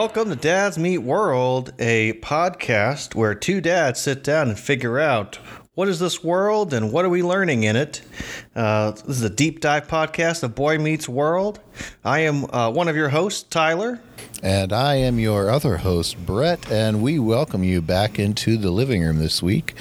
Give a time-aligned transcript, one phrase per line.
[0.00, 5.38] Welcome to Dads Meet World, a podcast where two dads sit down and figure out
[5.76, 8.02] what is this world and what are we learning in it.
[8.56, 11.60] Uh, this is a deep dive podcast of Boy Meets World.
[12.04, 14.00] I am uh, one of your hosts, Tyler.
[14.42, 19.00] And I am your other host, Brett, and we welcome you back into the living
[19.02, 19.74] room this week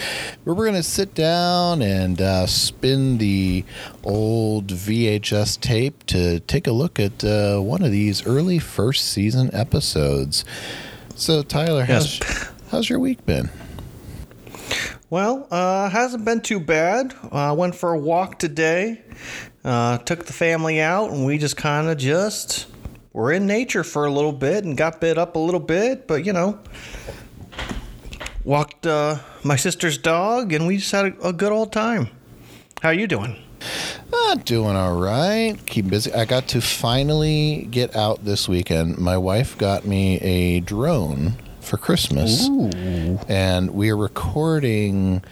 [0.43, 3.65] where we're going to sit down and uh, spin the
[4.03, 9.49] old VHS tape to take a look at uh, one of these early first season
[9.53, 10.45] episodes.
[11.15, 12.19] So, Tyler, Yes.
[12.21, 13.49] how's, how's your week been?
[15.09, 17.15] Well, uh, hasn't been too bad.
[17.31, 19.01] Uh, went for a walk today.
[19.63, 22.67] Uh, took the family out, and we just kind of just
[23.11, 26.07] were in nature for a little bit and got bit up a little bit.
[26.07, 26.59] But you know,
[28.43, 32.09] walked uh, my sister's dog, and we just had a, a good old time.
[32.83, 33.35] How are you doing?
[34.13, 35.55] Ah, doing all right.
[35.65, 36.13] Keep busy.
[36.13, 38.99] I got to finally get out this weekend.
[38.99, 41.35] My wife got me a drone
[41.69, 42.47] for Christmas.
[43.29, 45.23] And we are recording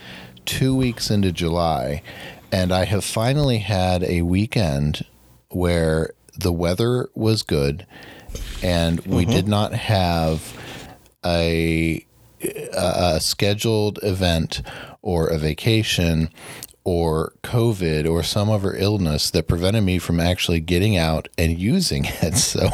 [0.45, 2.03] two weeks into July.
[2.51, 5.03] And I have finally had a weekend
[5.49, 7.87] where the weather was good
[8.61, 9.31] and we mm-hmm.
[9.31, 10.55] did not have
[11.25, 12.05] a
[12.71, 14.61] a scheduled event
[15.01, 16.29] or a vacation
[16.87, 22.05] or COVID or some other illness that prevented me from actually getting out and using
[22.21, 22.35] it.
[22.35, 22.69] So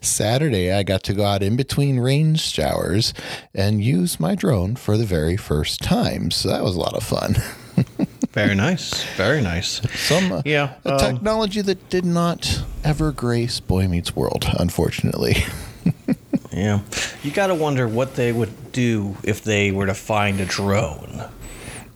[0.00, 3.12] Saturday, I got to go out in between rain showers
[3.54, 6.30] and use my drone for the very first time.
[6.30, 7.36] So that was a lot of fun.
[8.30, 9.04] Very nice.
[9.16, 9.82] Very nice.
[10.00, 15.44] Some uh, Yeah, a um, technology that did not ever grace Boy Meets World, unfortunately.
[16.58, 16.80] Yeah.
[17.22, 21.28] You got to wonder what they would do if they were to find a drone.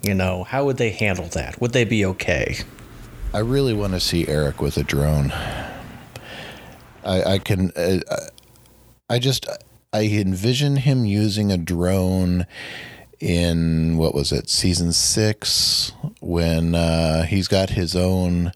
[0.03, 1.61] You know, how would they handle that?
[1.61, 2.59] Would they be okay?
[3.33, 5.33] I really want to see Eric with a drone.
[7.05, 8.01] I, I can, uh,
[9.09, 9.47] I just,
[9.93, 12.47] I envision him using a drone
[13.21, 18.53] in what was it, season six, when uh, he's got his own,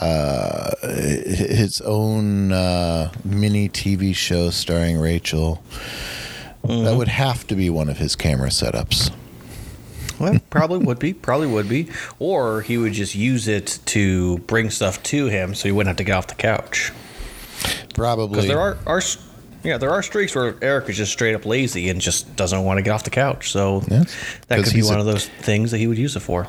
[0.00, 5.60] uh, his own uh, mini TV show starring Rachel.
[6.62, 9.12] That would have to be one of his camera setups.
[10.18, 11.12] Well, probably would be.
[11.12, 11.88] Probably would be.
[12.18, 15.96] Or he would just use it to bring stuff to him so he wouldn't have
[15.98, 16.92] to get off the couch.
[17.94, 18.28] Probably.
[18.28, 19.02] Because there are, are,
[19.62, 22.78] yeah, there are streaks where Eric is just straight up lazy and just doesn't want
[22.78, 23.50] to get off the couch.
[23.50, 24.08] So that
[24.48, 26.46] could be one a- of those things that he would use it for.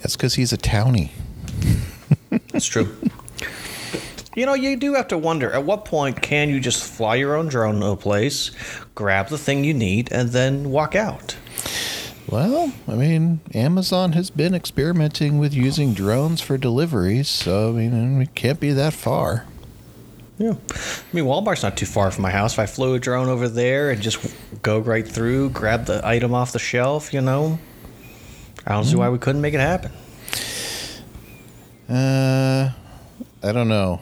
[0.00, 1.10] That's because he's a townie.
[2.52, 2.96] That's true.
[4.36, 7.34] You know, you do have to wonder at what point can you just fly your
[7.34, 8.52] own drone to a place,
[8.94, 11.36] grab the thing you need, and then walk out?
[12.30, 18.22] Well, I mean, Amazon has been experimenting with using drones for deliveries, so I mean,
[18.22, 19.46] it can't be that far.
[20.38, 20.52] Yeah.
[20.52, 22.52] I mean, Walmart's not too far from my house.
[22.52, 24.24] If I flew a drone over there and just
[24.62, 27.58] go right through, grab the item off the shelf, you know,
[28.64, 29.90] I don't see why we couldn't make it happen.
[31.88, 32.70] Uh,
[33.42, 34.00] I don't know.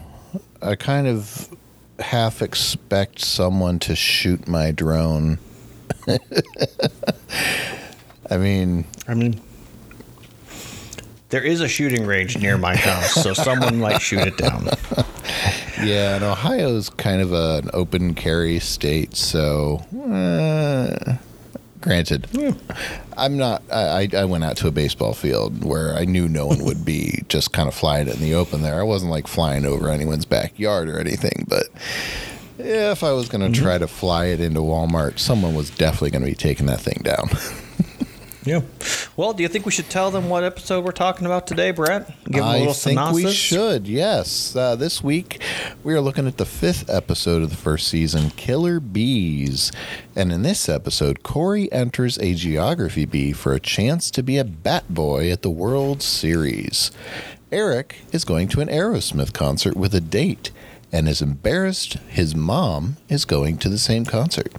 [0.61, 1.49] I kind of
[1.99, 5.39] half expect someone to shoot my drone.
[8.31, 9.41] I mean, I mean,
[11.31, 14.69] there is a shooting range near my house, so someone might shoot it down.
[15.83, 21.17] yeah, and Ohio's kind of a, an open carry state, so uh,
[21.81, 22.27] granted,
[23.17, 23.63] I'm not.
[23.71, 26.85] I, I I went out to a baseball field where I knew no one would
[26.85, 28.81] be just kind of flying it in the open there.
[28.81, 31.65] I wasn't like flying over anyone's backyard or anything, but
[32.59, 36.25] if I was going to try to fly it into Walmart, someone was definitely going
[36.25, 37.29] to be taking that thing down.
[38.45, 38.61] Yeah.
[39.17, 42.07] Well, do you think we should tell them what episode we're talking about today, Brett?
[42.25, 43.25] Give them a I little think synopsis.
[43.25, 43.89] we should.
[43.89, 45.43] Yes, uh, this week
[45.83, 49.73] we are looking at the fifth episode of the first season, Killer Bees,
[50.15, 54.45] and in this episode, Cory enters a geography bee for a chance to be a
[54.45, 56.91] bat boy at the World Series.
[57.51, 60.53] Eric is going to an Aerosmith concert with a date,
[60.93, 64.53] and is embarrassed his mom is going to the same concert.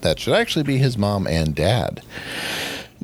[0.00, 2.02] That should actually be his mom and dad.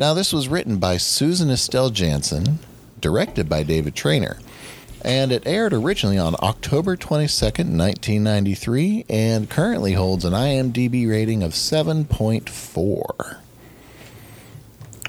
[0.00, 2.61] Now, this was written by Susan Estelle Jansen,
[3.02, 4.38] directed by David Trainer,
[5.05, 11.52] and it aired originally on October 22nd, 1993, and currently holds an IMDb rating of
[11.52, 13.37] 7.4.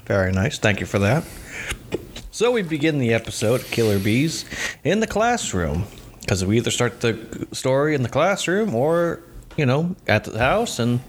[0.04, 0.58] Very nice.
[0.58, 1.24] Thank you for that.
[2.30, 4.44] So we begin the episode Killer Bees
[4.84, 5.84] in the classroom
[6.20, 9.22] because we either start the story in the classroom or
[9.56, 11.00] you know at the house, and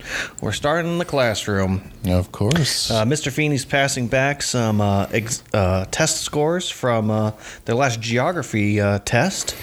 [0.41, 1.91] we're starting in the classroom.
[2.05, 2.91] Of course.
[2.91, 3.31] Uh, Mr.
[3.31, 7.31] Feeny's passing back some uh, ex- uh, test scores from uh,
[7.65, 9.55] their last geography uh, test,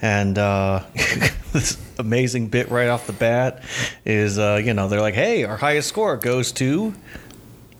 [0.00, 0.84] and uh,
[1.52, 3.62] this, amazing bit right off the bat
[4.04, 6.94] is, uh, you know, they're like, "Hey, our highest score goes to."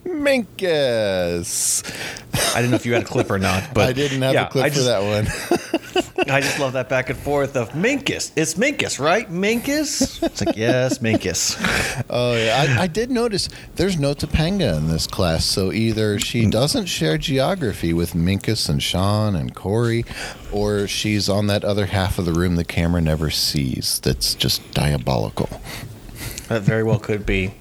[0.04, 1.84] Minkus.
[2.54, 4.46] I didn't know if you had a clip or not, but I didn't have yeah,
[4.46, 5.26] a clip I for just, that one.
[6.30, 8.32] I just love that back and forth of Minkus.
[8.36, 9.30] It's Minkus, right?
[9.30, 10.22] Minkus.
[10.22, 11.56] It's like yes, Minkus.
[12.08, 16.44] Oh yeah, I, I did notice there's no Topanga in this class, so either she
[16.44, 16.50] Hmm.
[16.50, 20.04] doesn't share geography with Minkus and Sean and Cory,
[20.52, 24.00] or she's on that other half of the room the camera never sees.
[24.00, 25.48] That's just diabolical.
[26.48, 27.54] That very well could be.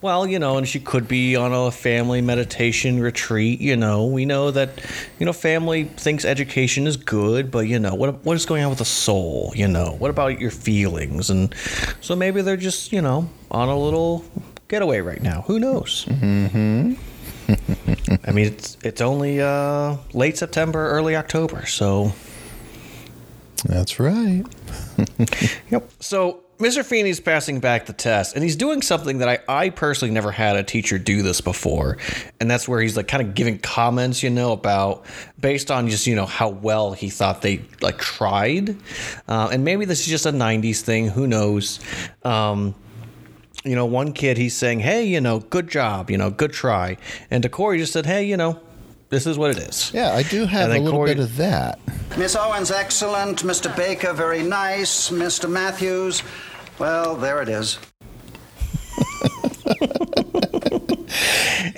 [0.00, 3.60] Well, you know, and she could be on a family meditation retreat.
[3.60, 4.70] You know, we know that,
[5.18, 8.70] you know, family thinks education is good, but you know, what what is going on
[8.70, 9.52] with the soul?
[9.56, 11.30] You know, what about your feelings?
[11.30, 11.52] And
[12.00, 14.24] so maybe they're just, you know, on a little
[14.68, 15.42] getaway right now.
[15.48, 16.04] Who knows?
[16.08, 16.94] Mm-hmm.
[18.24, 22.12] I mean, it's it's only uh, late September, early October, so
[23.64, 24.44] That's right.
[25.70, 25.90] Yep.
[26.00, 26.84] So Mr.
[26.84, 30.56] Feeny's passing back the test, and he's doing something that I, I personally never had
[30.56, 31.98] a teacher do this before,
[32.40, 35.04] and that's where he's like kind of giving comments, you know, about
[35.40, 38.76] based on just you know how well he thought they like tried,
[39.28, 41.06] uh, and maybe this is just a '90s thing.
[41.08, 41.78] Who knows?
[42.24, 42.74] Um,
[43.64, 46.96] you know, one kid he's saying, "Hey, you know, good job, you know, good try,"
[47.30, 48.60] and to Cory just said, "Hey, you know."
[49.10, 49.90] This is what it is.
[49.94, 51.78] Yeah, I do have a little Cory- bit of that.
[52.18, 53.42] Miss Owens, excellent.
[53.42, 53.74] Mr.
[53.74, 55.08] Baker, very nice.
[55.08, 55.48] Mr.
[55.48, 56.22] Matthews,
[56.78, 57.78] well, there it is.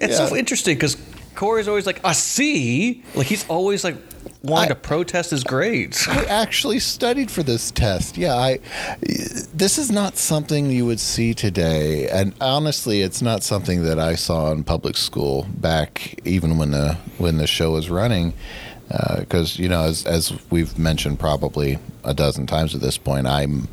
[0.02, 0.96] It's so interesting because
[1.34, 3.02] Cory's always like a C.
[3.14, 3.96] Like he's always like
[4.42, 6.06] wanting I- to protest his grades.
[6.10, 8.16] I actually studied for this test.
[8.16, 8.58] Yeah, I.
[9.54, 14.14] This is not something you would see today, and honestly, it's not something that I
[14.14, 18.32] saw in public school back even when the when the show was running.
[18.90, 23.26] Uh, because you know, as as we've mentioned probably a dozen times at this point,
[23.26, 23.68] I'm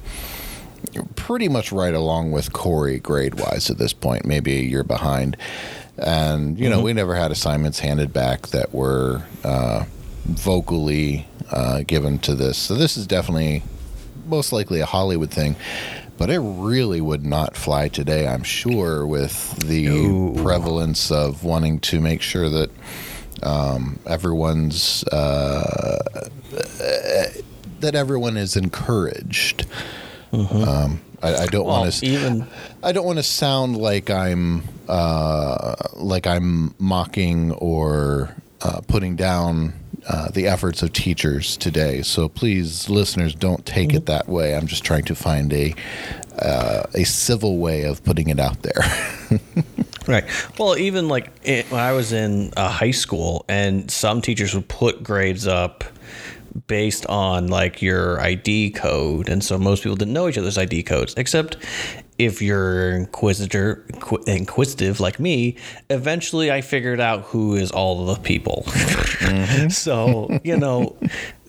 [1.15, 5.37] pretty much right along with Cory grade wise at this point, maybe a year behind.
[5.97, 9.85] And you know, we never had assignments handed back that were uh,
[10.25, 12.57] vocally uh, given to this.
[12.57, 13.63] So this is definitely
[14.27, 15.55] most likely a Hollywood thing.
[16.17, 22.01] But it really would not fly today, I'm sure, with the prevalence of wanting to
[22.01, 22.71] make sure that
[23.43, 26.27] um, everyone's uh,
[27.79, 29.67] that everyone is encouraged.
[30.37, 32.47] Um, I, I don't Well, want to even
[32.83, 39.73] I don't want to sound like I'm uh, like I'm mocking or uh, putting down
[40.07, 42.01] uh, the efforts of teachers today.
[42.01, 44.55] So please, listeners, don't take it that way.
[44.55, 45.73] I'm just trying to find a
[46.39, 48.83] uh, a civil way of putting it out there.
[50.07, 50.23] right.
[50.59, 54.67] Well, even like it, when I was in uh, high school, and some teachers would
[54.67, 55.83] put grades up
[56.67, 60.83] based on like your ID code, and so most people didn't know each other's ID
[60.83, 61.57] codes, except
[62.17, 63.85] if you're inquisitor
[64.25, 65.55] inquisitive like me
[65.91, 68.65] eventually i figured out who is all the people.
[69.17, 69.69] Mm-hmm.
[69.69, 70.95] So you know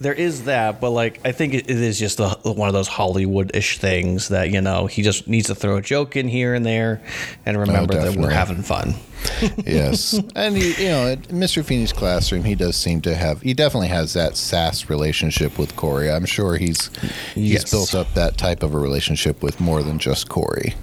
[0.00, 3.79] there is that but like i think it, is just a, one of those hollywood-ish
[3.79, 7.03] things that you know he just needs to throw a joke in here and there
[7.45, 8.95] and remember that we're having fun
[9.67, 11.65] yes, and he, you know, Mr.
[11.65, 13.43] Feeny's classroom, he does seem to have.
[13.43, 16.08] He definitely has that sass relationship with Cory.
[16.08, 16.89] I'm sure he's
[17.34, 17.70] he's Yes.
[17.70, 20.75] built up that type of a relationship with more than just Cory.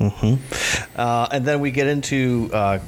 [0.00, 2.78] Uh, and then we get into, uh,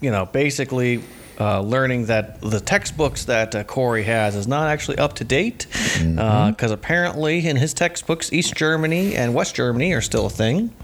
[0.00, 1.02] you know, basically
[1.40, 5.66] uh, learning that the textbooks that uh, Cory has is not actually up to date
[5.98, 10.74] because apparently in his textbooks, East Germany and West Germany are still a thing,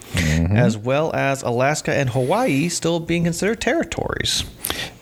[0.50, 4.44] as well as Alaska and Hawaii still being considered territories.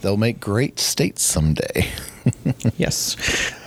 [0.01, 1.89] They'll make great states someday.
[2.77, 3.17] yes.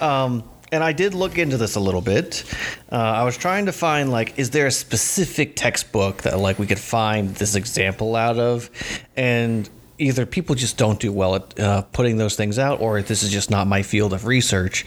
[0.02, 2.44] Um, and I did look into this a little bit.
[2.92, 6.68] Uh, I was trying to find like, is there a specific textbook that like we
[6.68, 8.70] could find this example out of?
[9.16, 13.24] And either people just don't do well at uh, putting those things out, or this
[13.24, 14.86] is just not my field of research.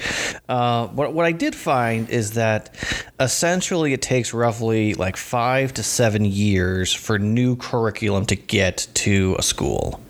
[0.48, 2.74] Uh, what what I did find is that
[3.20, 9.36] essentially it takes roughly like five to seven years for new curriculum to get to
[9.38, 10.00] a school.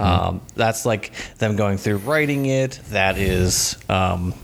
[0.00, 2.80] Um, that's like them going through writing it.
[2.90, 3.76] That is.
[3.88, 4.34] Um,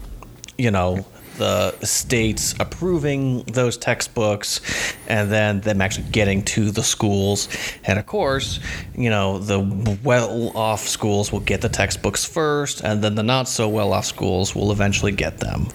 [0.58, 1.04] you know
[1.38, 4.60] the states approving those textbooks
[5.08, 7.48] and then them actually getting to the schools.
[7.84, 8.60] And of course
[8.96, 13.48] you know the well off schools will get the textbooks first and then the not
[13.48, 15.68] so well off schools will eventually get them.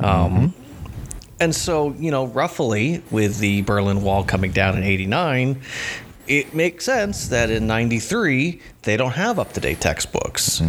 [0.00, 0.54] Um,
[1.40, 5.60] and so you know roughly with the berlin wall coming down in 89
[6.28, 10.60] it makes sense that in 93 they don't have up-to-date textbooks.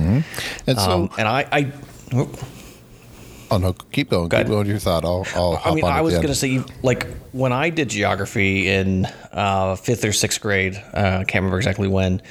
[0.68, 1.72] And so, um, and I, I
[2.14, 2.30] oh,
[3.50, 4.30] Oh no, keep going.
[4.30, 5.06] Go keep going with your thought.
[5.06, 7.90] I'll, I'll hop I mean, on I was going to say, like, when I did
[7.90, 12.22] geography in uh, fifth or sixth grade, uh, I can't remember exactly when,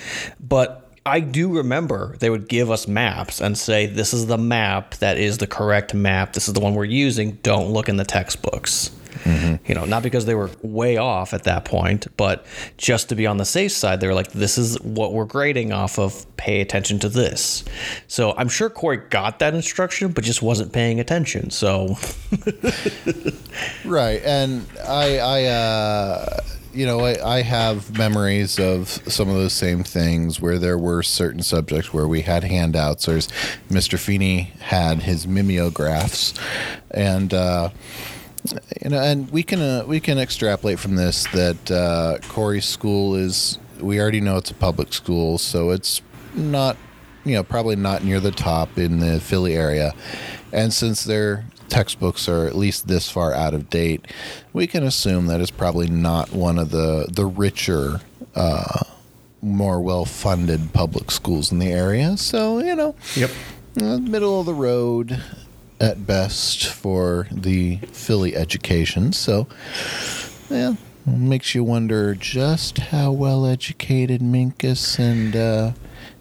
[0.40, 4.96] but I do remember they would give us maps and say, this is the map
[4.96, 6.32] that is the correct map.
[6.32, 7.32] This is the one we're using.
[7.42, 8.90] Don't look in the textbooks.
[9.24, 12.46] You know, not because they were way off at that point, but
[12.76, 15.72] just to be on the safe side, they were like, this is what we're grading
[15.72, 16.24] off of.
[16.36, 17.64] Pay attention to this.
[18.08, 21.50] So I'm sure Cory got that instruction, but just wasn't paying attention.
[21.50, 21.96] So
[23.84, 26.40] Right, and I, I, uh,
[26.72, 31.02] you know, I, I have memories of some of those same things where there were
[31.02, 33.06] certain subjects where we had handouts.
[33.06, 33.28] There's
[33.70, 33.98] Mr.
[33.98, 36.34] Feeny had his mimeographs,
[36.90, 37.70] and uh,
[38.82, 43.14] you know, and we can uh, we can extrapolate from this that uh, Cory's school
[43.14, 43.58] is.
[43.80, 46.00] We already know it's a public school, so it's
[46.34, 46.76] not
[47.24, 49.92] you know, probably not near the top in the Philly area.
[50.52, 54.06] And since their textbooks are at least this far out of date,
[54.52, 58.00] we can assume that it's probably not one of the the richer,
[58.36, 58.80] uh,
[59.42, 62.16] more well-funded public schools in the area.
[62.16, 63.30] So you know, Yep.
[63.82, 65.20] uh, middle of the road
[65.80, 69.12] at best for the Philly education.
[69.12, 69.46] So,
[70.50, 70.74] yeah,
[71.06, 75.72] makes you wonder just how well educated Minkus and uh,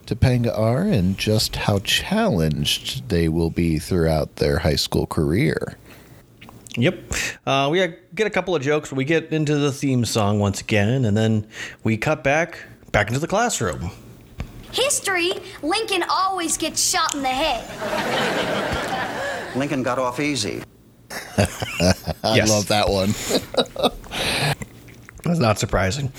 [0.05, 5.77] Topanga are, and just how challenged they will be throughout their high school career.
[6.77, 7.13] Yep.
[7.45, 7.79] Uh, we
[8.13, 8.91] get a couple of jokes.
[8.91, 11.47] We get into the theme song once again, and then
[11.83, 12.59] we cut back
[12.91, 13.91] back into the classroom.
[14.71, 15.31] History,
[15.61, 19.21] Lincoln always gets shot in the head.
[19.55, 20.63] Lincoln got off easy.
[21.37, 22.49] I Yes.
[22.49, 23.13] love that one.
[25.23, 26.09] That's not surprising.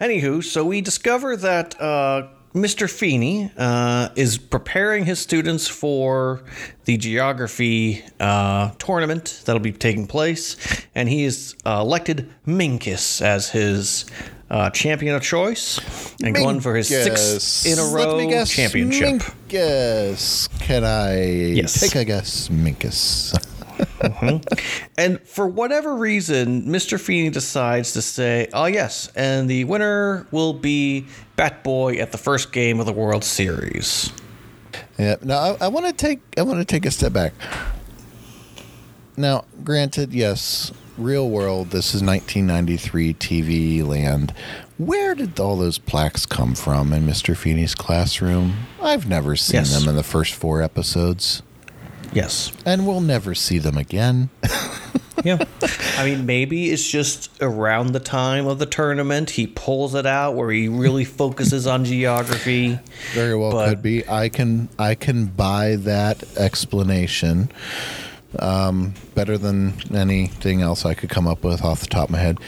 [0.00, 2.90] Anywho, so we discover that uh, Mr.
[2.90, 6.42] Feeny uh, is preparing his students for
[6.86, 10.56] the geography uh, tournament that'll be taking place,
[10.94, 14.06] and he has uh, elected Minkus as his
[14.50, 15.78] uh, champion of choice
[16.22, 19.20] and going for his sixth in a row guess, championship.
[19.48, 20.48] Minkus.
[20.60, 21.20] Can I
[21.52, 21.78] Yes.
[21.78, 22.48] take a guess?
[22.48, 23.34] Minkus.
[23.98, 24.88] Mm-hmm.
[24.96, 26.98] And for whatever reason, Mr.
[27.00, 32.18] Feeny decides to say, oh, yes, and the winner will be Bat Boy at the
[32.18, 34.12] first game of the World Series.
[34.98, 35.16] Yeah.
[35.22, 37.32] Now I, I want to take I want to take a step back.
[39.16, 41.70] Now, granted, yes, real world.
[41.70, 44.32] This is 1993 TV land.
[44.76, 47.36] Where did all those plaques come from in Mr.
[47.36, 48.54] Feeny's classroom?
[48.80, 49.76] I've never seen Yes.
[49.78, 51.42] them in the first four episodes,
[52.12, 52.52] Yes.
[52.64, 54.30] and we'll never see them again.
[55.24, 55.44] Yeah.
[55.96, 59.30] I mean, maybe it's just around the time of the tournament.
[59.30, 62.78] He pulls it out where he really focuses on geography.
[63.14, 64.08] Very well But- could be.
[64.08, 67.50] I can I can buy that explanation
[68.38, 72.18] um, better than anything else I could come up with off the top of my
[72.18, 72.38] head.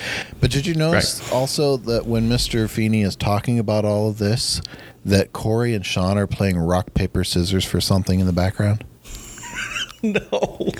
[0.40, 2.68] But did you notice also that when Mr.
[2.70, 4.60] Feeny is talking about all of this,
[5.04, 8.84] that Cory and Sean are playing rock paper scissors for something in the background?
[10.02, 10.70] No.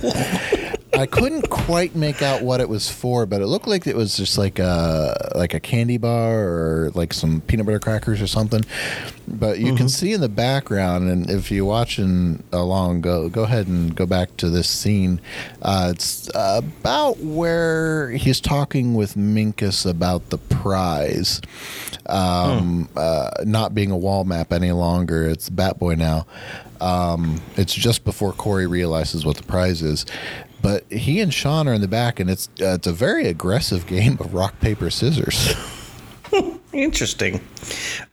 [0.93, 4.17] I couldn't quite make out what it was for, but it looked like it was
[4.17, 8.65] just like a like a candy bar or like some peanut butter crackers or something.
[9.29, 13.67] But you can see in the background, and if you're watching along, go go ahead
[13.69, 15.21] and go back to this scene.
[15.63, 21.41] Uh, it's about where he's talking with Minkus about the prize.
[22.07, 26.27] Um, uh, not being a wall map any longer, it's Batboy now.
[26.81, 30.07] Um, it's just before Cory realizes what the prize is.
[30.63, 33.87] But he and Sean are in the back, and it's uh, it's a very aggressive
[33.87, 35.55] game of rock paper scissors.
[36.73, 37.41] Interesting.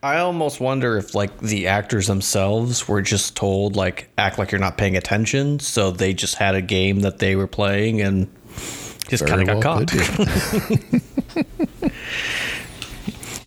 [0.01, 4.59] I almost wonder if like the actors themselves were just told like act like you're
[4.59, 8.27] not paying attention, so they just had a game that they were playing and
[9.09, 11.01] just kind of got well caught.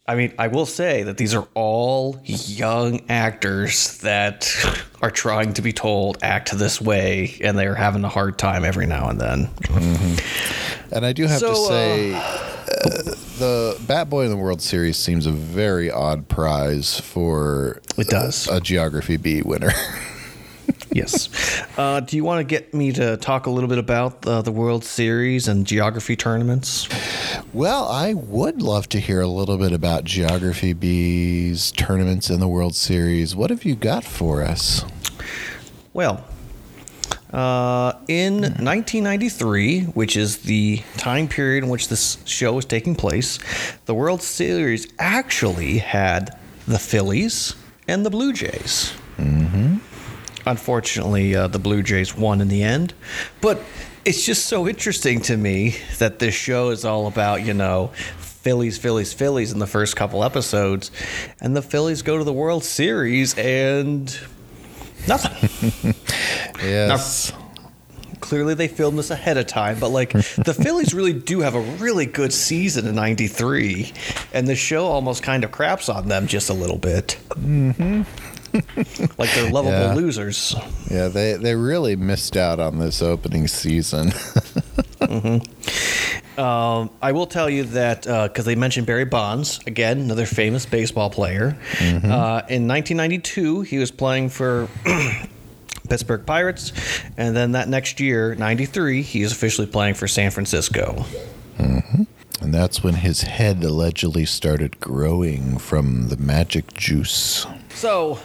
[0.06, 4.52] I mean, I will say that these are all young actors that
[5.02, 8.86] are trying to be told act this way, and they're having a hard time every
[8.86, 9.48] now and then.
[10.90, 12.20] And I do have to So, uh, say, uh,
[13.38, 18.48] the Batboy in the World Series seems a very odd prize for It does.
[18.48, 19.70] a Geography Bee winner.
[20.92, 21.28] yes.
[21.76, 24.52] Uh, do you want to get me to talk a little bit about uh, the
[24.52, 26.88] World Series and geography tournaments?
[27.52, 32.48] well, I would love to hear a little bit about Geography Bees, tournaments in the
[32.48, 33.34] World Series.
[33.34, 34.84] What have you got for us?
[35.92, 36.24] Well,
[37.32, 43.38] uh, in 1993, which is the time period in which this show is taking place,
[43.86, 47.54] the World Series actually had the Phillies
[47.86, 48.92] and the Blue Jays.
[50.46, 52.94] Unfortunately, uh, the Blue Jays won in the end.
[53.40, 53.60] But
[54.04, 58.78] it's just so interesting to me that this show is all about, you know, Phillies,
[58.78, 60.90] Phillies, Phillies in the first couple episodes.
[61.40, 64.18] And the Phillies go to the World Series and
[65.06, 65.94] nothing.
[66.62, 67.32] Yes.
[68.20, 71.60] Clearly, they filmed this ahead of time, but like the Phillies really do have a
[71.60, 73.92] really good season in '93,
[74.34, 77.18] and the show almost kind of craps on them just a little bit.
[77.30, 78.02] Mm-hmm.
[79.18, 79.94] like they're lovable Yeah.
[79.94, 80.54] losers.
[80.90, 84.12] Yeah, they, they really missed out on this opening season.
[86.38, 91.10] Um, I will tell you that because they mentioned Barry Bonds again, another famous baseball
[91.10, 91.58] player.
[91.80, 94.68] Uh, in 1992, he was playing for
[95.88, 96.72] Pittsburgh Pirates,
[97.18, 101.04] and then that next year, '93, he is officially playing for San Francisco.
[101.58, 102.06] and
[102.54, 107.46] that's when his head allegedly started growing from the magic juice.
[107.74, 108.18] So,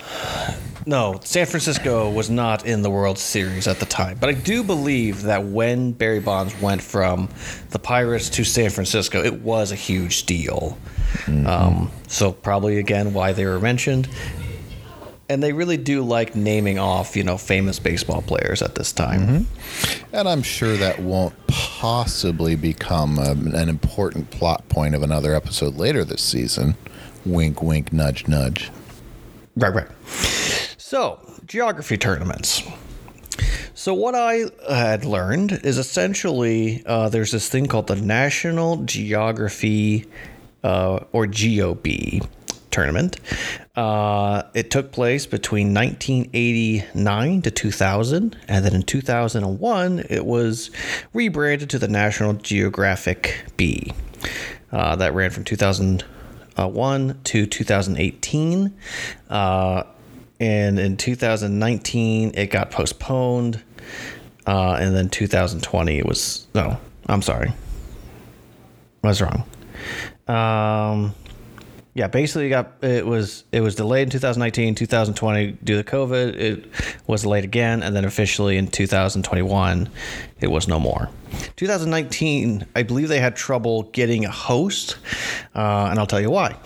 [0.85, 4.17] no, San Francisco was not in the World Series at the time.
[4.19, 7.29] But I do believe that when Barry Bonds went from
[7.69, 10.77] the Pirates to San Francisco, it was a huge deal.
[11.27, 14.09] Um, so, probably again, why they were mentioned.
[15.27, 19.47] And they really do like naming off, you know, famous baseball players at this time.
[20.13, 25.77] And I'm sure that won't possibly become a, an important plot point of another episode
[25.77, 26.75] later this season.
[27.25, 28.69] Wink, wink, nudge, nudge.
[29.55, 29.87] Right, right.
[30.77, 32.61] So, geography tournaments.
[33.73, 40.05] So, what I had learned is essentially uh, there's this thing called the National Geography
[40.63, 42.27] uh, or GeoBee
[42.71, 43.17] tournament.
[43.75, 50.71] Uh, it took place between 1989 to 2000, and then in 2001, it was
[51.13, 53.93] rebranded to the National Geographic Bee.
[54.71, 55.45] Uh, that ran from
[56.55, 58.73] 2001 to 2018.
[59.29, 59.83] Uh,
[60.39, 63.61] and in 2019, it got postponed.
[64.47, 66.47] Uh, and then 2020, it was.
[66.53, 66.77] No,
[67.07, 67.51] I'm sorry.
[69.03, 69.43] I was wrong.
[70.27, 71.13] Um,
[71.95, 76.35] yeah, basically, got it was it was delayed in 2019, 2020 due to COVID.
[76.35, 76.65] It
[77.07, 79.89] was delayed again, and then officially in 2021,
[80.41, 81.09] it was no more.
[81.55, 84.97] 2019, I believe they had trouble getting a host,
[85.55, 86.57] uh, and I'll tell you why.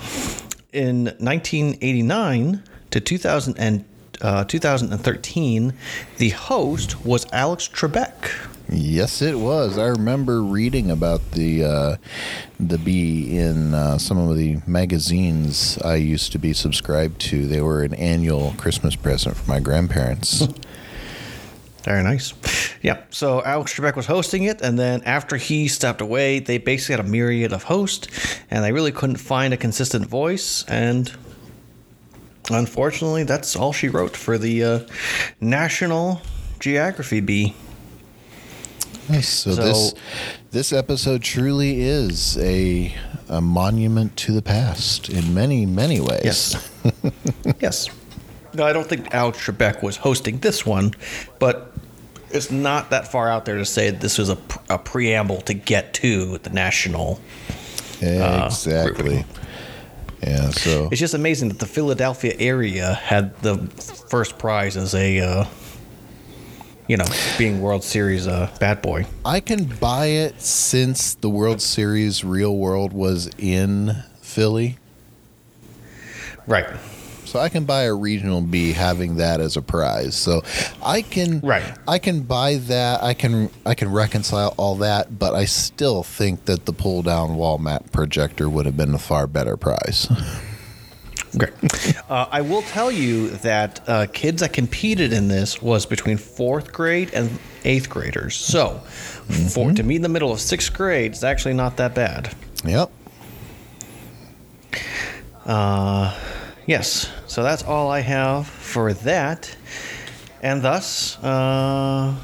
[0.74, 3.86] In 1989 to 2000 and
[4.22, 5.74] uh, 2013,
[6.18, 8.49] the host was Alex Trebek.
[8.72, 9.80] Yes, it was.
[9.80, 11.96] I remember reading about the uh,
[12.60, 17.48] the bee in uh, some of the magazines I used to be subscribed to.
[17.48, 20.48] They were an annual Christmas present for my grandparents.
[21.84, 22.34] Very nice.
[22.84, 23.02] Yeah.
[23.10, 27.06] So Alex Trebek was hosting it, and then after he stepped away, they basically had
[27.06, 30.64] a myriad of hosts, and they really couldn't find a consistent voice.
[30.68, 31.12] And
[32.52, 34.80] unfortunately, that's all she wrote for the uh,
[35.42, 36.22] National
[36.60, 37.56] Geography Bee.
[39.10, 39.94] Yes, so, So- this
[40.52, 42.94] this episode truly is a
[43.28, 46.22] a monument to the past in many many ways.
[46.24, 46.70] Yes.
[47.60, 47.90] yes.
[48.54, 50.94] No, I don't think Alex Trebek was hosting this one,
[51.38, 51.72] but
[52.32, 54.38] it's not that far out there to say this was a,
[54.70, 57.20] a preamble to get to the national.
[58.02, 58.94] exactly.
[59.04, 59.26] grouping.
[60.24, 60.50] yeah.
[60.50, 63.58] So It's just amazing that the Philadelphia area had the
[64.10, 65.46] first prize as a, uh,
[66.90, 67.06] you know,
[67.38, 69.06] being World Series uh, bad boy.
[69.24, 74.78] I can buy it since the World Series Real World was in Philly.
[76.48, 76.68] Right.
[77.26, 80.16] So I can buy a regional B having that as a prize.
[80.16, 80.42] So
[80.82, 81.64] I can Right.
[81.88, 83.04] I can buy that.
[83.04, 87.36] I can I can reconcile all that, but I still think that the pull down
[87.36, 90.12] wall map projector would have been a far better prize.
[91.38, 91.54] Great.
[92.10, 96.74] Uh, I will tell you that uh, kids that competed in this was between fourth
[96.74, 97.30] grade and
[97.64, 98.36] eighth graders.
[98.36, 98.80] So,
[99.54, 102.34] for, to meet in the middle of sixth grade is actually not that bad.
[102.66, 102.90] yep.
[106.70, 107.10] Yes.
[107.26, 109.56] So that's all I have for that,
[110.44, 112.16] and thus, uh,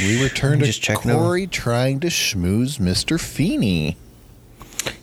[0.00, 1.24] We return to just checking over.
[1.24, 3.20] Cory trying to schmooze Mr.
[3.20, 3.96] Feeny.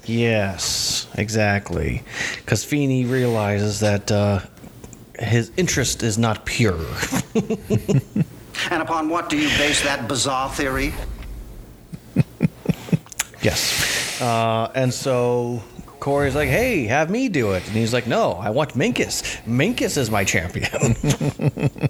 [0.06, 2.04] Yes, exactly.
[2.38, 4.40] Because Feeny realizes that uh,
[5.20, 6.86] his interest is not pure.
[8.72, 10.94] And upon what do you base that bizarre theory?
[13.42, 14.22] yes.
[14.22, 15.64] Uh, and so
[16.00, 17.66] Cory's like, hey, have me do it.
[17.68, 19.24] And he's like, no, I want Minkus.
[19.46, 20.96] Minkus is my champion.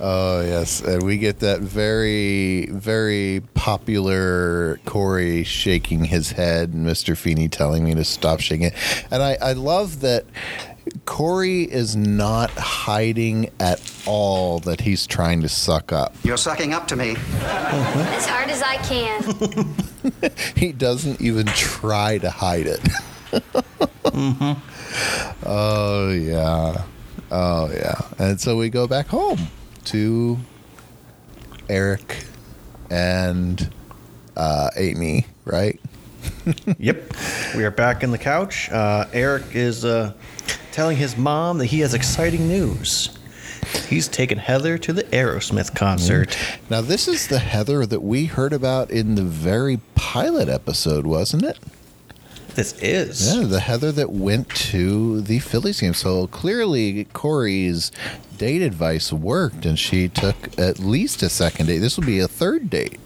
[0.00, 7.16] Oh yes, and we get that very, very popular Cory shaking his head, and Mr.
[7.16, 8.74] Feeny telling me to stop shaking it.
[9.10, 10.24] And I, I love that
[11.04, 16.14] Cory is not hiding at all that he's trying to suck up.
[16.24, 17.10] You're sucking up to me.
[17.40, 19.74] As hard as I can.
[20.54, 22.80] He doesn't even try to hide it.
[24.04, 25.48] Mm-hmm.
[25.48, 26.84] Oh, yeah.
[27.32, 28.00] Oh, yeah.
[28.18, 29.48] And so we go back home
[29.86, 30.38] to
[31.68, 32.24] Eric
[32.90, 33.70] and
[34.36, 35.80] uh, Amy, right?
[36.78, 37.12] Yep.
[37.56, 38.70] We are back in the couch.
[38.70, 40.12] Uh, Eric is uh,
[40.72, 43.16] telling his mom that he has exciting news.
[43.88, 46.36] He's taken Heather to the Aerosmith concert.
[46.68, 51.44] Now, this is the Heather that we heard about in the very pilot episode, wasn't
[51.44, 51.58] it?
[52.54, 53.34] This is.
[53.34, 55.94] Yeah, the Heather that went to the Phillies game.
[55.94, 57.90] So clearly, Cory's
[58.38, 61.78] date advice worked, and she took at least a second date.
[61.78, 63.00] This will be a third date.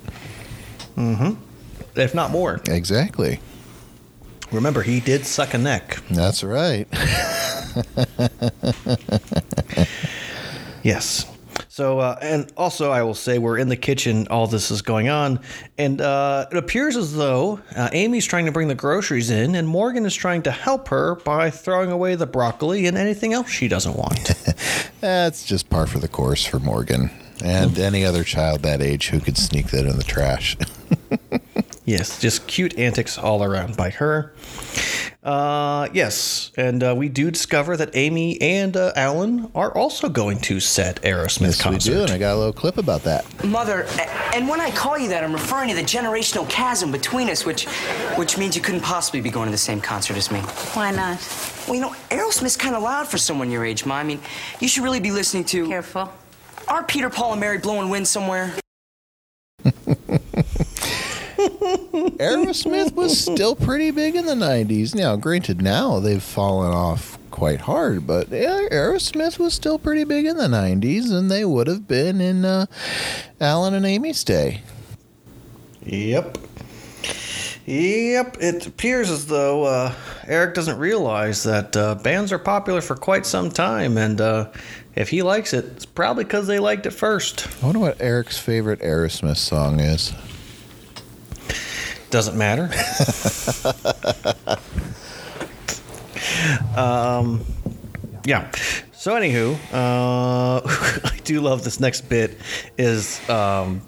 [0.97, 1.99] Mm hmm.
[1.99, 2.61] If not more.
[2.69, 3.41] Exactly.
[4.53, 5.99] Remember, he did suck a neck.
[6.11, 6.87] That's right.
[10.83, 11.27] Yes.
[11.69, 14.27] So, uh, and also, I will say we're in the kitchen.
[14.29, 15.41] All this is going on,
[15.77, 19.67] and uh, it appears as though uh, Amy's trying to bring the groceries in, and
[19.67, 23.69] Morgan is trying to help her by throwing away the broccoli and anything else she
[23.69, 24.33] doesn't want.
[25.01, 27.11] That's just par for the course for Morgan
[27.43, 30.57] and any other child that age who could sneak that in the trash.
[31.85, 34.35] yes, just cute antics all around by her.
[35.23, 40.39] Uh, yes, and uh, we do discover that Amy and uh, Alan are also going
[40.39, 43.45] to set Aerosmith yes, we do, and I got a little clip about that.
[43.45, 43.87] Mother,
[44.33, 47.67] and when I call you that, I'm referring to the generational chasm between us, which,
[48.17, 50.41] which means you couldn't possibly be going to the same concert as me.
[50.73, 51.19] Why not?
[51.67, 53.97] Well, you know, Aerosmith's kind of loud for someone your age, Ma.
[53.97, 54.21] I mean,
[54.61, 55.67] you should really be listening to.
[55.69, 56.11] Careful.
[56.69, 58.53] Are Peter, Paul, and Mary blowing wind somewhere?
[62.19, 64.95] Aerosmith was still pretty big in the 90s.
[64.95, 70.27] Now, granted, now they've fallen off quite hard, but yeah, Aerosmith was still pretty big
[70.27, 72.67] in the 90s, and they would have been in uh,
[73.41, 74.61] Alan and Amy's day.
[75.85, 76.37] Yep.
[77.69, 78.39] Yep.
[78.41, 79.93] It appears as though uh,
[80.27, 84.49] Eric doesn't realize that uh, bands are popular for quite some time, and uh,
[84.95, 87.47] if he likes it, it's probably because they liked it first.
[87.63, 90.15] I wonder what Eric's favorite Aerosmith song is.
[92.09, 92.71] Doesn't matter.
[96.75, 97.45] um,
[98.25, 98.51] yeah.
[98.93, 100.63] So, anywho, uh,
[101.05, 102.39] I do love this next bit.
[102.79, 103.83] Is um,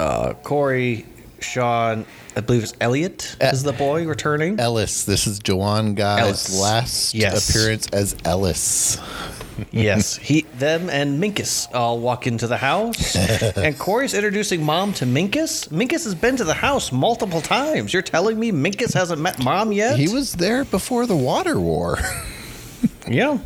[0.00, 1.06] uh, Cory,
[1.38, 2.04] Sean,
[2.36, 4.58] I believe it's Elliot, is the boy returning?
[4.58, 5.04] Ellis.
[5.04, 6.60] This is Joanne Guy's Ellis.
[6.60, 7.48] last Yes.
[7.48, 8.98] appearance as Ellis.
[9.70, 13.14] yes, he, them, and Minkus all walk into the house,
[13.56, 15.68] and Cory's introducing Mom to Minkus.
[15.68, 17.92] Minkus has been to the house multiple times.
[17.92, 19.96] You're telling me Minkus hasn't met Mom yet?
[19.96, 21.98] He was there before the water war.
[23.06, 23.38] Yeah.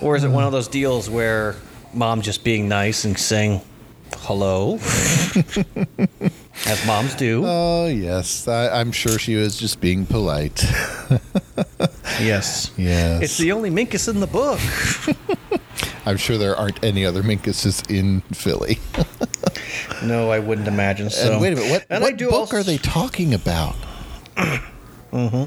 [0.00, 1.56] Or is it one of those deals where
[1.92, 3.60] Mom just being nice and saying
[4.18, 4.78] hello,
[6.66, 7.42] as moms do?
[7.46, 8.46] oh, yes.
[8.48, 10.62] I, I'm sure she was just being polite.
[12.20, 12.70] yes.
[12.76, 13.22] Yes.
[13.22, 14.60] It's the only Minkus in the book.
[16.06, 18.78] I'm sure there aren't any other Minkuses in Philly.
[20.02, 21.32] No, I wouldn't imagine so.
[21.32, 23.74] and wait a minute, what, And what do book also- are they talking about?
[24.36, 25.44] mm-hmm.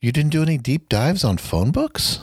[0.00, 2.20] You didn't do any deep dives on phone books?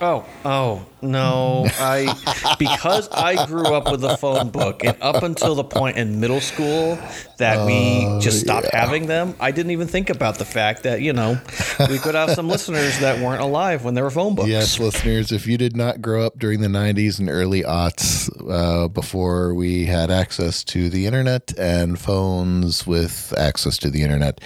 [0.00, 1.66] Oh, oh no!
[1.78, 6.20] I because I grew up with a phone book, and up until the point in
[6.20, 6.98] middle school
[7.38, 11.14] that we just stopped having them, I didn't even think about the fact that you
[11.14, 11.40] know
[11.88, 14.48] we could have some listeners that weren't alive when there were phone books.
[14.48, 18.88] Yes, listeners, if you did not grow up during the 90s and early aughts uh,
[18.88, 24.40] before we had access to the internet and phones with access to the internet,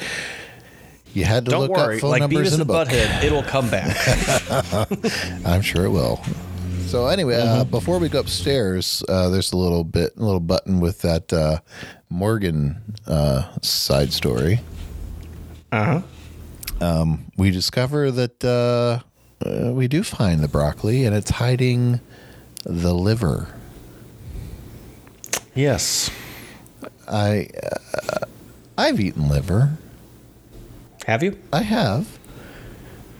[1.14, 2.88] you had to Don't look worry, up phone like numbers Beavis in a and book.
[2.88, 3.96] Butthead, it'll come back.
[5.46, 6.20] I'm sure it will.
[6.87, 7.70] So anyway, uh, Mm-hmm.
[7.70, 11.61] before we go upstairs, uh, there's a little bit, a little button with that uh,
[12.09, 14.61] Morgan uh, side story.
[15.73, 16.03] Uh
[16.81, 17.16] huh.
[17.37, 19.01] We discover that uh,
[19.49, 22.01] uh, we do find the broccoli, and it's hiding
[22.64, 23.55] the liver.
[25.55, 26.11] Yes.
[27.09, 27.49] I
[27.94, 28.25] uh,
[28.79, 29.77] I've eaten liver.
[31.07, 31.39] Have you?
[31.53, 32.19] I have.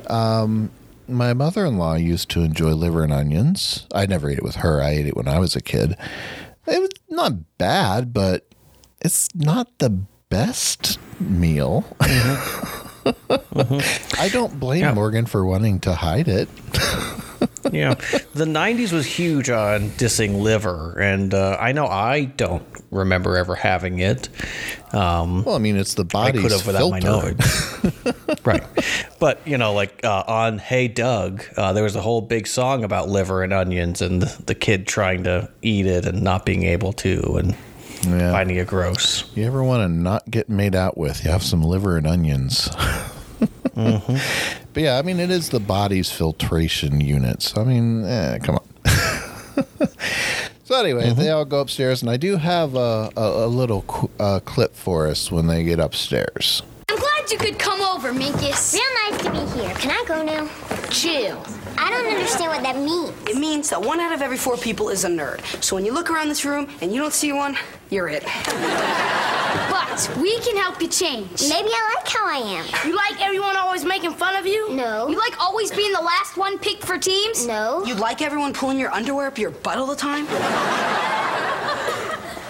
[0.09, 0.71] Um,
[1.09, 3.87] my mother-in-law used to enjoy liver and onions.
[3.95, 4.83] I never ate it with her.
[4.83, 5.97] I ate it when I was a kid.
[6.67, 8.47] It was not bad, but
[9.01, 9.91] it's not the
[10.29, 11.85] best meal.
[12.01, 12.69] I
[14.33, 14.95] don't blame Yeah.
[14.95, 16.49] Morgan for wanting to hide it.
[17.73, 17.95] yeah,
[18.35, 23.55] the '90s was huge on dissing liver, and uh, I know I don't remember ever
[23.55, 24.29] having it.
[24.93, 27.35] Um, Well, I mean, it's the I body's could have without my filter.
[27.37, 28.17] knowledge.
[28.45, 28.65] right.
[29.21, 32.83] But, you know, like uh, on Hey Doug, uh, there was a whole big song
[32.83, 36.65] about liver and onions and the, the kid trying to eat it and not being
[36.65, 37.55] able to and
[38.03, 38.33] Yeah.
[38.33, 39.25] finding it gross.
[39.37, 41.25] You ever want to not get made out with?
[41.25, 42.69] You have some liver and onions.
[43.77, 44.17] Mm-hmm.
[44.73, 47.43] But yeah, I mean, it is the body's filtration unit.
[47.43, 48.67] So, I mean, eh, come on.
[50.65, 51.19] so, anyway, Mm-hmm.
[51.21, 54.75] they all go upstairs, and I do have a, a, a little qu- uh, clip
[54.75, 56.63] for us when they get upstairs.
[56.89, 58.75] I'm glad you could come over, Minkus.
[58.75, 59.75] Real nice to be here.
[59.75, 60.49] Can I go now?
[60.91, 61.43] Chill.
[61.79, 63.13] I don't understand what that means.
[63.29, 65.41] It means that one out of every four people is a nerd.
[65.63, 67.57] So when you look around this room and you don't see one,
[67.91, 68.25] you're it.
[69.71, 71.43] But we can help you change.
[71.49, 72.65] Maybe I like how I am.
[72.89, 74.71] You like everyone always making fun of you?
[74.75, 75.09] No.
[75.09, 77.47] You like always being the last one picked for teams?
[77.47, 80.27] No, You like everyone pulling your underwear up your butt all the time?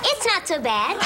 [0.05, 0.97] it's not so bad.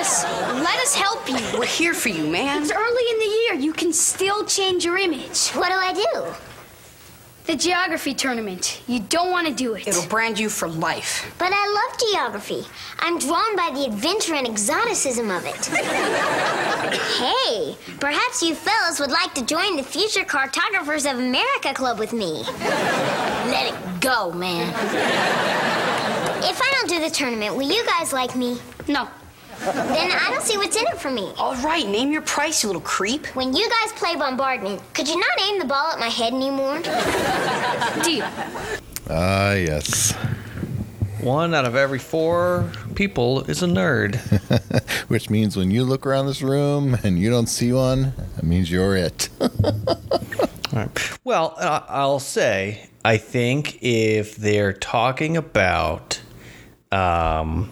[0.00, 1.58] Minkus, let us help you.
[1.58, 2.62] We're here for you, man.
[2.62, 3.54] It's early in the year.
[3.54, 5.50] You can still change your image.
[5.50, 6.34] What do I do?
[7.46, 8.82] The geography tournament.
[8.86, 9.86] You don't want to do it.
[9.88, 11.34] It'll brand you for life.
[11.38, 12.64] But I love geography.
[13.00, 15.66] I'm drawn by the adventure and exoticism of it.
[17.18, 22.12] hey, perhaps you fellas would like to join the Future Cartographers of America Club with
[22.12, 22.44] me.
[23.50, 24.68] Let it go, man.
[26.42, 28.58] If I don't do the tournament, will you guys like me?
[28.86, 29.08] No.
[29.60, 31.32] Then I don't see what's in it for me.
[31.38, 33.26] All right, name your price, you little creep.
[33.36, 36.78] When you guys play bombardment, could you not aim the ball at my head anymore?
[38.02, 38.24] Deal.
[39.10, 40.12] Ah, yes.
[41.20, 44.16] One out of every four people is a nerd.
[45.08, 48.70] Which means when you look around this room and you don't see one, that means
[48.70, 49.28] you're it.
[49.40, 49.48] All
[50.72, 51.18] right.
[51.22, 56.20] Well, uh, I'll say, I think if they're talking about,
[56.90, 57.70] um,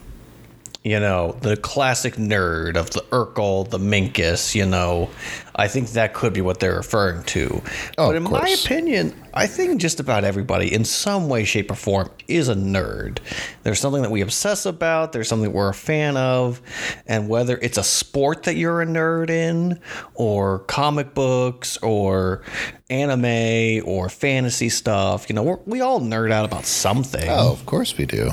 [0.89, 5.11] you know, the classic nerd of the Urkel, the Minkus, you know,
[5.55, 7.63] I think that could be what they're referring to.
[7.99, 11.75] Oh, but in my opinion, I think just about everybody, in some way, shape, or
[11.75, 13.19] form, is a nerd.
[13.65, 15.13] There's something that we obsess about.
[15.13, 16.63] There's something we're a fan of,
[17.07, 19.81] and whether it's a sport that you're a nerd in,
[20.15, 22.43] or comic books, or
[22.89, 27.29] anime, or fantasy stuff, you know, we're, we all nerd out about something.
[27.29, 28.31] oh, of course we do.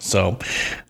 [0.00, 0.38] So,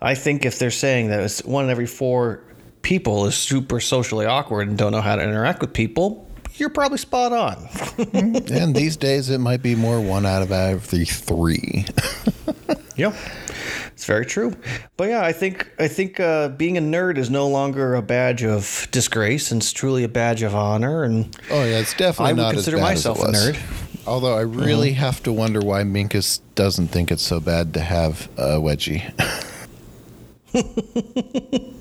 [0.01, 2.43] I think if they're saying that it's one in every four
[2.83, 6.99] people is super socially awkward and don't know how to interact with people, you're probably
[6.99, 7.69] spot on.
[8.53, 11.85] and these days, it might be more one out of every three.
[13.01, 13.17] Yeah,
[13.93, 14.55] it's very true.
[14.99, 18.45] But yeah, I think I think uh, being a nerd is no longer a badge
[18.45, 21.05] of disgrace, and it's truly a badge of honor.
[21.05, 23.90] And Oh yeah, it's definitely I would consider myself a nerd.
[24.01, 24.09] Mm-hmm.
[24.09, 28.29] Although I really have to wonder why Minkus doesn't think it's so bad to have
[28.37, 29.03] a wedgie.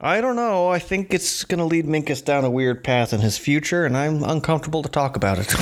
[0.00, 0.68] I don't know.
[0.68, 3.96] I think it's going to lead Minkus down a weird path in his future, and
[3.96, 5.52] I'm uncomfortable to talk about it.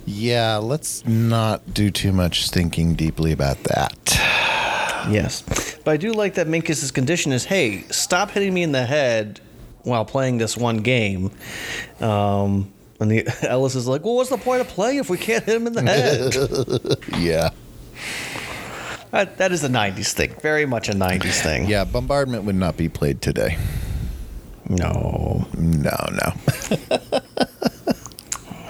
[0.06, 3.98] yeah, let's not do too much thinking deeply about that.
[5.10, 5.42] yes,
[5.82, 9.40] but I do like that Minkus's condition is, hey, stop hitting me in the head
[9.82, 11.30] while playing this one game.
[11.98, 12.70] Um,
[13.00, 15.56] and the Ellis is like, well, what's the point of playing if we can't hit
[15.56, 17.18] him in the head?
[17.22, 17.50] Yeah.
[19.10, 20.34] That, that is a 90s thing.
[20.42, 21.66] Very much a 90s thing.
[21.68, 23.56] Yeah, bombardment would not be played today.
[24.68, 25.46] No.
[25.56, 26.32] No, no.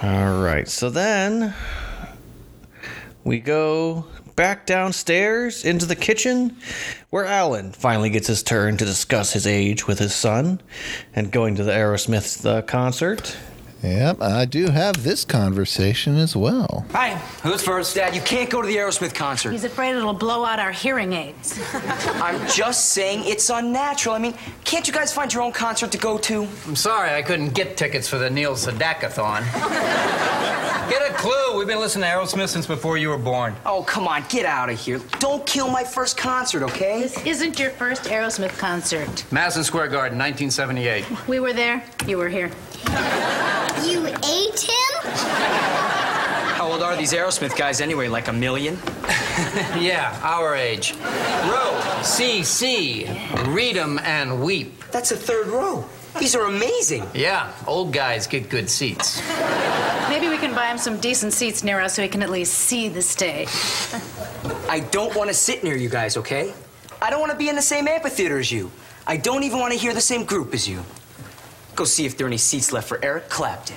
[0.02, 0.68] All right.
[0.68, 1.54] So then
[3.24, 4.04] we go
[4.36, 6.56] back downstairs into the kitchen
[7.10, 10.60] where Alan finally gets his turn to discuss his age with his son
[11.14, 13.36] and going to the Aerosmith uh, concert.
[13.82, 16.86] Yep, I do have this conversation as well.
[16.92, 17.94] Hi, who's first?
[17.94, 19.52] Dad, you can't go to the Aerosmith concert.
[19.52, 21.60] He's afraid it'll blow out our hearing aids.
[21.74, 24.14] I'm just saying it's unnatural.
[24.14, 24.34] I mean,
[24.64, 26.48] can't you guys find your own concert to go to?
[26.66, 29.42] I'm sorry I couldn't get tickets for the Neil Sedakathon.
[30.90, 31.58] get a clue.
[31.58, 33.54] We've been listening to Aerosmith since before you were born.
[33.66, 35.00] Oh, come on, get out of here.
[35.18, 37.02] Don't kill my first concert, okay?
[37.02, 39.24] This isn't your first Aerosmith concert.
[39.30, 41.28] Madison Square Garden, 1978.
[41.28, 41.84] We were there.
[42.06, 42.50] You were here.
[43.86, 45.10] You ate him?
[46.56, 48.08] How old are these Aerosmith guys anyway?
[48.08, 48.74] Like a million?
[49.78, 50.94] yeah, our age.
[51.44, 53.06] Row, C, C,
[53.46, 54.84] read 'em and weep.
[54.90, 55.84] That's a third row.
[56.18, 57.06] These are amazing.
[57.14, 59.20] Yeah, old guys get good seats.
[60.08, 62.54] Maybe we can buy him some decent seats near us so he can at least
[62.54, 63.48] see the stage.
[64.68, 66.54] I don't want to sit near you guys, okay?
[67.02, 68.70] I don't want to be in the same amphitheater as you.
[69.06, 70.82] I don't even want to hear the same group as you.
[71.76, 73.76] Go see if there are any seats left for Eric Clapton.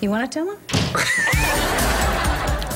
[0.00, 0.58] You want to tell him?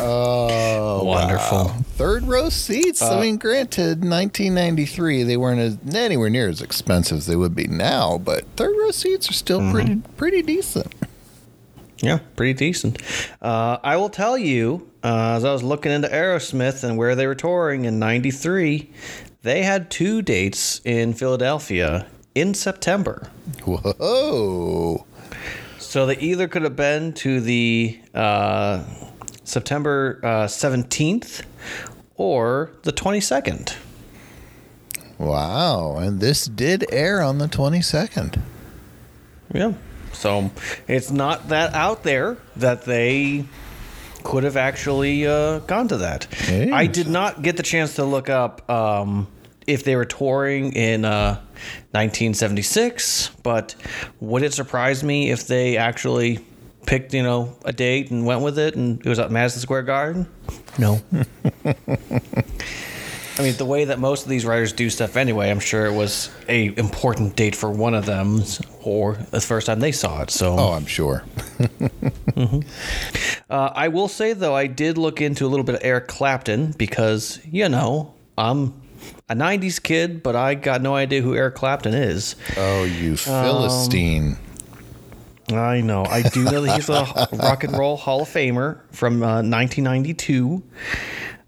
[0.01, 1.59] Oh, Wonderful.
[1.65, 1.75] wow.
[1.97, 3.03] Third row seats.
[3.03, 7.67] I mean, granted, 1993 they weren't as, anywhere near as expensive as they would be
[7.67, 10.95] now, but third row seats are still pretty pretty decent.
[12.01, 13.03] Yeah, pretty decent.
[13.43, 17.27] Uh, I will tell you, uh, as I was looking into Aerosmith and where they
[17.27, 18.89] were touring in '93,
[19.49, 23.31] they had two dates in Philadelphia in September.
[23.65, 25.07] Whoa!
[25.79, 28.85] So they either could have been to the uh,
[29.45, 31.45] September uh, 17th
[32.17, 33.75] or the 22nd.
[35.17, 35.97] Wow!
[35.97, 38.43] And this did air on the 22nd.
[39.55, 39.73] Yeah.
[40.13, 40.51] So
[40.87, 43.47] it's not that out there that they
[44.25, 46.25] could have actually uh, gone to that.
[46.25, 46.71] Hey.
[46.71, 49.27] I did not get the chance to look up um,
[49.69, 51.35] if they were touring in uh,
[51.93, 53.75] 1976, but
[54.21, 56.41] would it surprise me if they actually
[56.87, 59.83] picked, you know, a date and went with it and it was at Madison Square
[59.83, 60.27] Garden?
[60.79, 61.01] No.
[63.39, 65.93] I mean, the way that most of these writers do stuff anyway, I'm sure it
[65.93, 68.43] was a important date for one of them,
[68.83, 70.31] or the first time they saw it.
[70.31, 71.23] So, Oh, I'm sure.
[73.51, 76.73] uh, I will say though, I did look into a little bit of Eric Clapton
[76.73, 78.75] because you know I'm
[79.29, 82.37] a '90s kid, but I got no idea who Eric Clapton is.
[82.57, 84.39] Oh, you Philistine!
[85.51, 86.05] I know.
[86.05, 90.63] I do know that he's a rock and roll Hall of Famer from uh, 1992.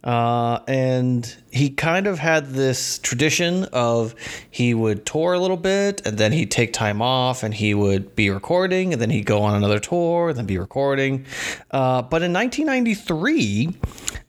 [0.03, 4.14] Uh, and he kind of had this tradition of
[4.51, 8.16] he would tour a little bit and then he'd take time off and he would
[8.16, 11.27] be recording and then he'd go on another tour and then be recording.
[11.71, 13.77] Uh, but in 1993,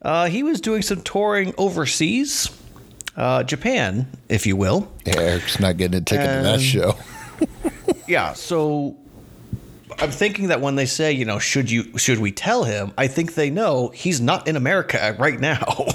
[0.02, 2.50] uh, he was doing some touring overseas,
[3.16, 4.90] uh, Japan, if you will.
[5.06, 6.94] Eric's not getting a ticket to that show.
[8.08, 8.96] Yeah, so
[9.98, 12.92] I'm thinking that when they say, you know, should you should we tell him?
[12.98, 15.62] I think they know he's not in America right now.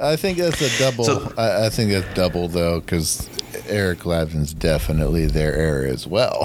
[0.00, 1.04] I think that's a double.
[1.04, 3.28] So- I, I think that's double though, because
[3.68, 6.44] Eric Clapton's definitely their heir as well.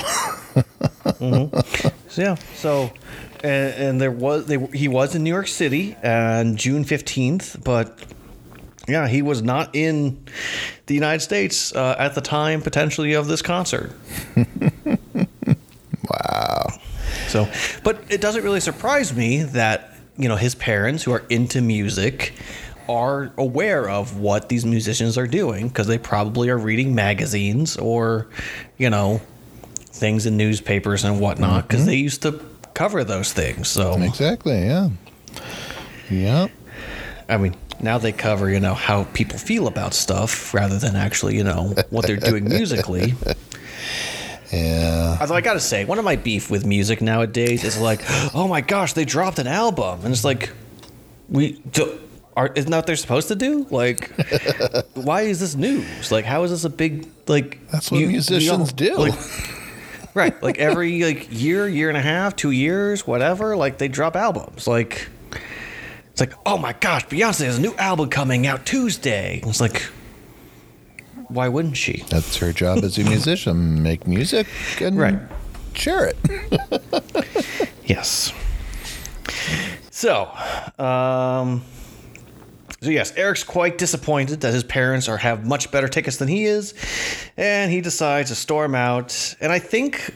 [1.20, 1.52] So,
[2.18, 2.36] yeah.
[2.56, 2.92] So,
[3.44, 7.98] and, and there was they, he was in New York City on June fifteenth, but
[8.88, 10.24] yeah, he was not in
[10.86, 13.92] the United States uh, at the time potentially of this concert.
[16.10, 16.68] wow.
[17.28, 17.50] So,
[17.84, 22.34] but it doesn't really surprise me that you know his parents, who are into music,
[22.90, 28.28] are aware of what these musicians are doing because they probably are reading magazines or,
[28.78, 29.22] you know,
[29.98, 31.90] things in newspapers and whatnot because mm-hmm.
[31.90, 32.40] they used to
[32.74, 33.68] cover those things.
[33.68, 34.66] So, Exactly.
[34.66, 34.90] Yeah.
[36.10, 36.48] yeah.
[37.30, 41.36] I mean, now they cover you know how people feel about stuff rather than actually
[41.36, 43.14] you know what they're doing musically.
[44.52, 45.18] Yeah.
[45.20, 48.02] Although I gotta say, one of my beef with music nowadays is like,
[48.34, 50.52] oh my gosh, they dropped an album, and it's like,
[51.30, 52.00] we do,
[52.36, 53.68] are isn't that what they're supposed to do?
[53.70, 54.12] Like,
[54.94, 56.12] why is this news?
[56.12, 57.60] Like, how is this a big like?
[57.72, 58.96] That's what musicians do.
[58.96, 59.14] like-
[60.18, 63.56] right, like every like year, year and a half, two years, whatever.
[63.56, 64.68] Like they drop albums.
[64.68, 65.08] Like,
[66.12, 69.40] it's like, oh my gosh, Beyonce has a new album coming out Tuesday.
[69.46, 69.84] It's like,
[71.30, 72.04] why wouldn't she?
[72.10, 73.84] That's her job as a musician.
[73.84, 74.48] Make music
[74.82, 75.20] and Right.
[75.74, 76.18] share it.
[77.86, 78.34] Yes.
[79.92, 80.26] So,
[80.78, 81.64] um,
[82.82, 86.46] so yes, Eric's quite disappointed that his parents are have much better tickets than he
[86.46, 86.76] is,
[87.36, 89.36] and he decides to storm out.
[89.42, 90.14] And I think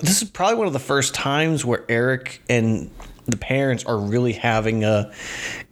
[0.00, 2.90] this is probably one of the first times where Eric and
[3.26, 5.12] the parents are really having a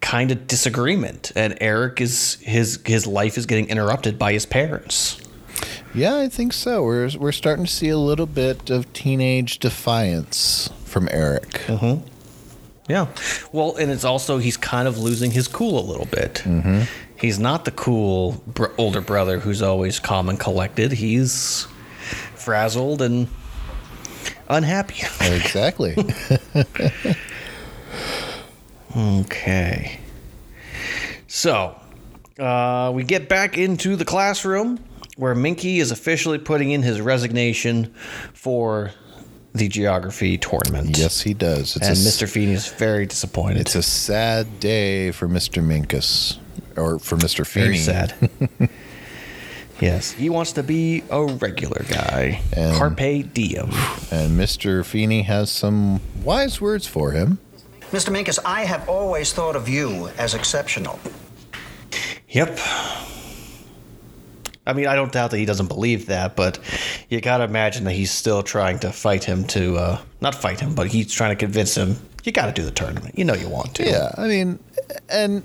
[0.01, 5.21] kind of disagreement, and Eric is his his life is getting interrupted by his parents.
[5.95, 6.83] Yeah, I think so.
[6.83, 11.63] We're we're starting to see a little bit of teenage defiance from Eric.
[11.67, 12.07] Mm-hmm.
[12.89, 13.07] Yeah.
[13.53, 16.43] Well, and it's also he's kind of losing his cool a little bit.
[16.45, 16.83] Mm-hmm.
[17.21, 20.93] He's not the cool br- older brother who's always calm and collected.
[20.93, 21.67] He's
[22.35, 23.29] frazzled and
[24.49, 25.03] unhappy.
[25.21, 25.97] Exactly.
[28.97, 30.01] okay.
[31.29, 31.79] So,
[32.39, 34.83] uh, we get back into the classroom
[35.17, 37.95] where Minky is officially putting in his resignation
[38.33, 38.91] for
[39.53, 40.97] the geography tournament.
[40.97, 41.77] yes, he does.
[41.77, 42.29] It's and a, Mr.
[42.29, 43.61] Feeny is very disappointed.
[43.61, 45.63] It's a sad day for Mr.
[45.65, 46.39] Minkus,
[46.77, 47.47] or for Mr.
[47.47, 47.67] Feeny.
[47.67, 48.31] Very sad.
[49.81, 52.43] yes, he wants to be a regular guy.
[52.53, 53.71] And- Carpe diem.
[54.11, 54.85] And Mr.
[54.85, 57.39] Feeny has some wise words for him.
[57.91, 58.11] Mr.
[58.17, 61.01] Minkus, I have always thought of you as exceptional.
[62.29, 62.57] Yep.
[64.71, 66.61] I mean, I don't doubt that he doesn't believe that, but
[67.09, 70.77] you gotta imagine that he's still trying to fight him to, uh, not fight him,
[70.77, 73.19] but he's trying to convince him, you gotta do the tournament.
[73.19, 73.85] You know you want to.
[73.85, 74.61] Yeah, I mean,
[75.09, 75.43] and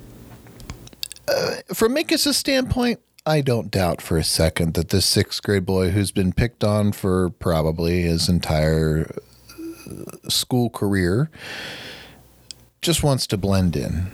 [1.28, 5.90] uh, from Minkus' standpoint, I don't doubt for a second that this sixth grade boy
[5.90, 9.10] who's been picked on for probably his entire
[9.50, 11.32] uh, school career
[12.84, 14.12] just wants to blend in.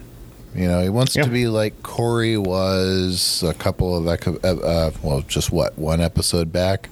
[0.55, 1.23] You know, he wants Yeah.
[1.23, 6.51] to be like Cory was a couple of, uh, uh, well, just what, one episode
[6.51, 6.89] back,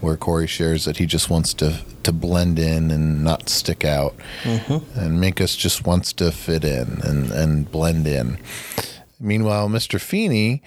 [0.00, 4.14] where Cory shares that he just wants to, to blend in and not stick out.
[4.44, 8.38] And Minkus just wants to fit in and, and blend in.
[9.20, 10.00] Meanwhile, Mr.
[10.00, 10.62] Feeny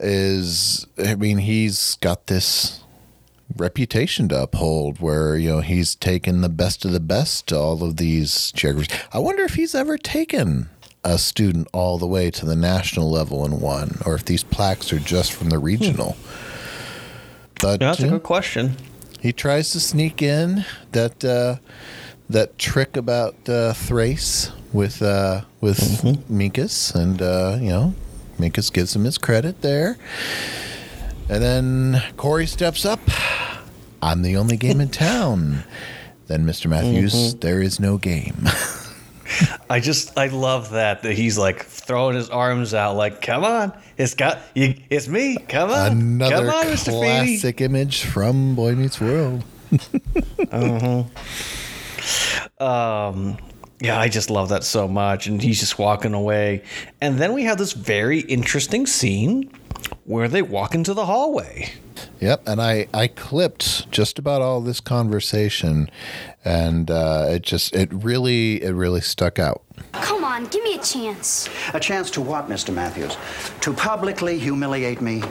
[0.00, 2.80] is, I mean, he's got this
[3.56, 7.82] reputation to uphold where, you know, he's taken the best of the best to all
[7.84, 8.94] of these geographers.
[9.12, 10.68] I wonder if he's ever taken
[11.06, 14.92] a student all the way to the national level and won, or if these plaques
[14.92, 16.16] are just from the regional.
[17.60, 18.76] But Yeah, that's a good question.
[19.20, 21.56] he tries to sneak in that uh,
[22.28, 25.78] that trick about uh, Thrace with uh, with
[26.28, 27.94] Minkus, and uh, you know,
[28.38, 29.96] Minkus gives him his credit there.
[31.28, 33.00] And then Cory steps up.
[34.02, 35.64] I'm the only game in town.
[36.26, 36.68] Then Mr.
[36.68, 38.36] Matthews, there is no game.
[39.68, 43.72] I just I love that that he's like throwing his arms out like come on
[43.96, 46.90] it's got you it's me come on Another come on Mr.
[46.90, 49.44] Classic image from Boy Meets World.
[52.60, 53.36] um
[53.80, 56.62] yeah I just love that so much and he's just walking away
[57.00, 59.50] and then we have this very interesting scene
[60.06, 61.70] where they walk into the hallway
[62.20, 65.90] Yep, and I I clipped just about all this conversation,
[66.44, 69.62] and uh, it just it really it really stuck out.
[69.92, 71.48] Come on, give me a chance.
[71.74, 72.72] A chance to what, Mr.
[72.72, 73.16] Matthews?
[73.60, 75.22] To publicly humiliate me?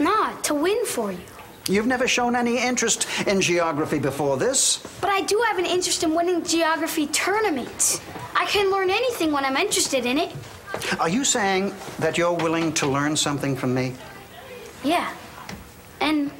[0.00, 1.20] Nah, to win for you.
[1.68, 4.78] You've never shown any interest in geography before this.
[5.00, 8.00] But I do have an interest in winning geography tournaments.
[8.34, 10.32] I can learn anything when I'm interested in it.
[11.00, 13.94] Are you saying that you're willing to learn something from me?
[14.84, 15.12] Yeah.
[16.00, 16.30] And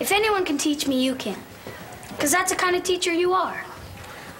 [0.00, 1.38] if anyone can teach me, you can.
[2.08, 3.64] Because that's the kind of teacher you are.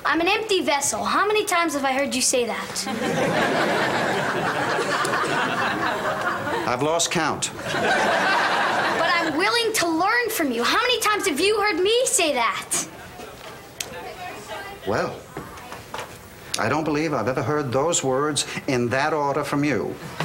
[0.04, 1.04] I'm an empty vessel.
[1.04, 2.86] How many times have I heard you say that?
[6.66, 7.50] I've lost count.
[7.54, 10.62] but I'm willing to learn from you.
[10.62, 12.86] How many times have you heard me say that?
[14.86, 15.16] Well,
[16.58, 19.94] I don't believe I've ever heard those words in that order from you.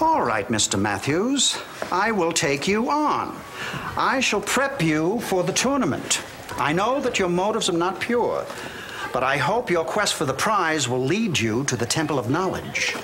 [0.00, 0.80] All right, Mr.
[0.80, 1.58] Matthews,
[1.92, 3.36] I will take you on.
[3.96, 6.22] I shall prep you for the tournament.
[6.56, 8.46] I know that your motives are not pure,
[9.12, 12.30] but I hope your quest for the prize will lead you to the Temple of
[12.30, 12.96] Knowledge.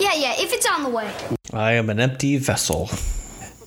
[0.00, 1.12] Yeah, yeah, if it's on the way.
[1.52, 2.88] I am an empty vessel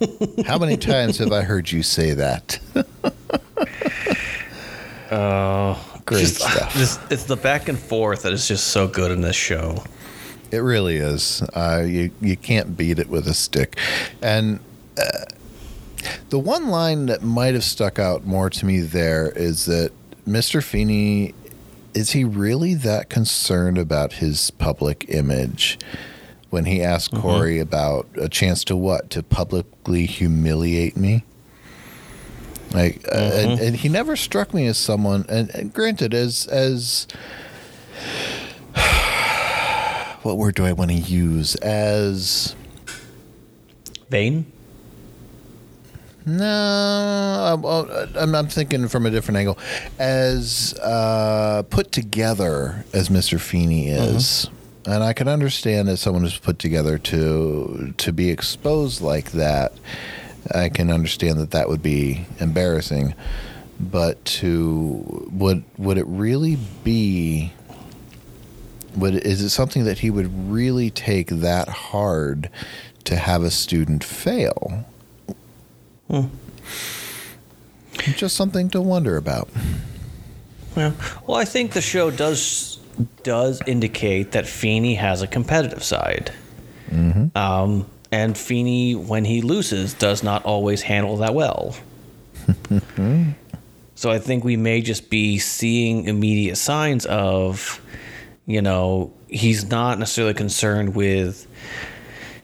[0.46, 2.60] How many times have I heard you say that?
[5.12, 5.76] uh
[6.06, 6.74] Great just- stuff.
[6.74, 9.84] this- it's the back and forth that is just so good in this show
[10.52, 11.42] It really is.
[11.54, 13.78] Uh, you you can't beat it with a stick.
[14.22, 14.60] And
[14.98, 15.24] uh,
[16.30, 19.92] the one line that might have stuck out more to me there is that
[20.28, 20.62] Mr.
[20.62, 21.34] Feeny
[21.94, 25.80] is he really that concerned about his public image
[26.50, 31.24] when he asked Cory about a chance to what to publicly humiliate me?
[32.74, 35.26] Like, uh, and, and he never struck me as someone.
[35.28, 37.08] And, and granted, as as
[40.24, 41.56] what word do I want to use?
[41.56, 42.56] As
[44.10, 44.46] vain
[46.26, 49.58] no, I'm, I'm, I'm thinking from a different angle.
[49.98, 53.40] As uh, put together as Mr.
[53.40, 54.48] Feeny is,
[54.86, 59.74] and I can understand as someone who's put together to to be exposed like that.
[60.54, 63.14] I can understand that that would be embarrassing,
[63.80, 67.54] but to would would it really be?
[68.96, 72.50] Would is it something that he would really take that hard
[73.06, 74.86] to have a student fail?
[77.94, 79.50] Just something to wonder about.
[80.76, 80.94] Yeah.
[81.28, 82.80] Well, I think the show does
[83.24, 86.32] does indicate that Feeny has a competitive side.
[86.90, 87.38] Mm-hmm.
[87.38, 91.76] Um, and Feeny, when he loses, does not always handle that well.
[93.96, 97.82] so I think we may just be seeing immediate signs of,
[98.46, 101.48] you know, he's not necessarily concerned with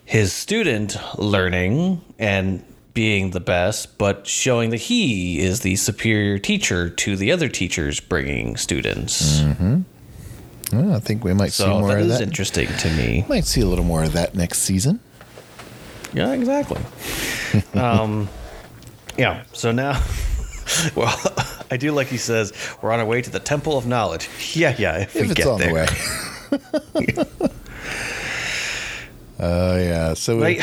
[0.05, 2.63] his student learning and
[2.93, 7.99] being the best, but showing that he is the superior teacher to the other teachers
[7.99, 9.41] bringing students.
[9.41, 9.81] Mm-hmm.
[10.73, 12.13] Well, I think we might see more that of that.
[12.13, 13.25] That is interesting to me.
[13.29, 14.99] Might see a little more of that next season.
[16.13, 16.81] Yeah, exactly.
[17.79, 18.29] um,
[19.17, 19.43] yeah.
[19.53, 20.01] So now,
[20.95, 21.15] well,
[21.71, 24.29] I do like he says we're on our way to the temple of knowledge.
[24.53, 24.99] Yeah, yeah.
[24.99, 25.85] If, we it's get on there.
[25.85, 27.49] the way.
[29.39, 30.13] Oh yeah.
[30.13, 30.61] So we, Like,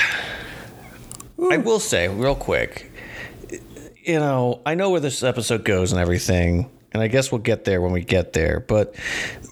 [1.53, 2.91] I will say real quick,
[4.03, 7.65] you know, I know where this episode goes and everything, and I guess we'll get
[7.65, 8.61] there when we get there.
[8.61, 8.95] But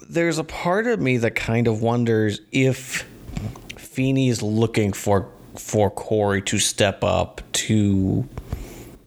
[0.09, 3.07] there's a part of me that kind of wonders if
[3.77, 8.27] Feeny is looking for for Cory to step up to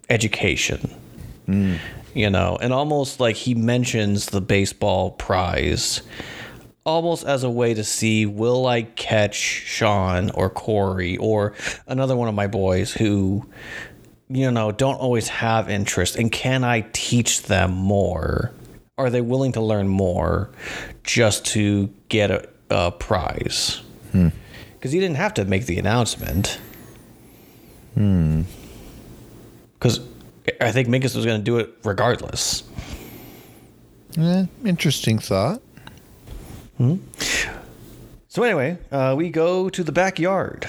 [0.08, 0.94] education.
[1.46, 1.74] Hmm.
[2.14, 6.02] You know, and almost like he mentions the baseball prize
[6.86, 11.52] almost as a way to see will I catch Shawn or Cory or
[11.88, 13.44] another one of my boys who,
[14.28, 18.52] you know, don't always have interest and can I teach them more?
[18.96, 20.50] Are they willing to learn more
[21.02, 23.82] just to get a, a prize?
[24.12, 24.28] Hmm.
[24.86, 26.60] Because he didn't have to make the announcement.
[27.94, 28.42] Hmm.
[29.74, 29.98] Because
[30.60, 32.62] I think Minkus was going to do it regardless.
[34.16, 35.60] eh, interesting thought.
[36.76, 36.98] Hmm.
[38.28, 40.68] So anyway, uh, we go to the backyard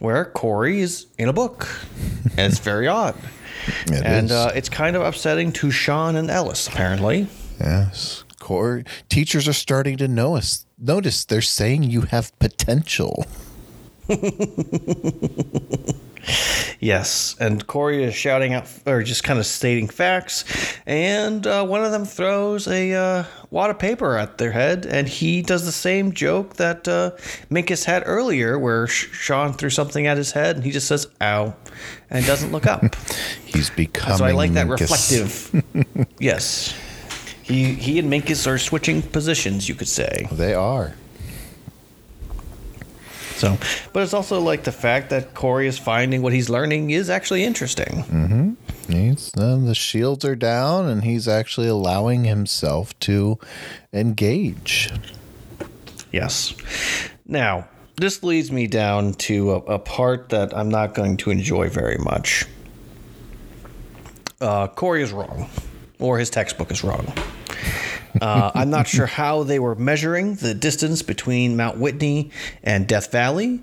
[0.00, 1.68] where Cory is in a book,
[2.36, 3.14] and it's very odd.
[3.86, 7.28] It and uh, it's kind of upsetting to Shawn and Ellis, apparently.
[7.60, 8.24] Yes.
[8.40, 10.66] Cory, teachers are starting to know us.
[10.80, 13.26] Notice they're saying you have potential.
[16.82, 20.44] Yes, and Cory is shouting out, or just kind of stating facts,
[20.86, 25.06] and uh, one of them throws a uh, wad of paper at their head, and
[25.06, 27.10] he does the same joke that uh,
[27.50, 31.54] Minkus had earlier, where Shawn threw something at his head, and he just says "ow,"
[32.08, 32.96] and doesn't look up.
[33.44, 34.16] He's becoming.
[34.16, 34.80] so I like that Minkus.
[34.80, 36.06] reflective.
[36.18, 36.74] yes,
[37.50, 40.28] he he and Minkus are switching positions, you could say.
[40.32, 40.94] They are.
[43.36, 43.56] So,
[43.94, 47.42] but it's also like the fact that Cory is finding what he's learning is actually
[47.42, 48.56] interesting.
[48.86, 53.38] He's, uh, the shields are down, and he's actually allowing himself to
[53.94, 54.90] engage.
[56.12, 56.54] Yes.
[57.24, 61.70] Now, this leads me down to a, a part that I'm not going to enjoy
[61.70, 62.44] very much.
[64.40, 65.48] Uh, Cory is wrong,
[65.98, 67.10] or his textbook is wrong.
[68.20, 72.30] Uh, I'm not sure how they were measuring the distance between Mount Whitney
[72.62, 73.62] and Death Valley,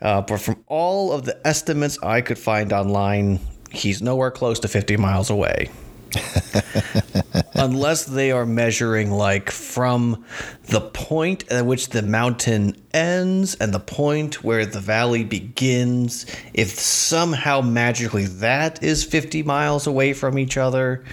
[0.00, 3.40] uh, but from all of the estimates I could find online,
[3.70, 5.70] he's nowhere close to 50 miles away.
[7.54, 10.24] Unless they are measuring like from
[10.64, 16.68] the point at which the mountain ends and the point where the valley begins, if
[16.70, 21.04] somehow magically that is 50 miles away from each other,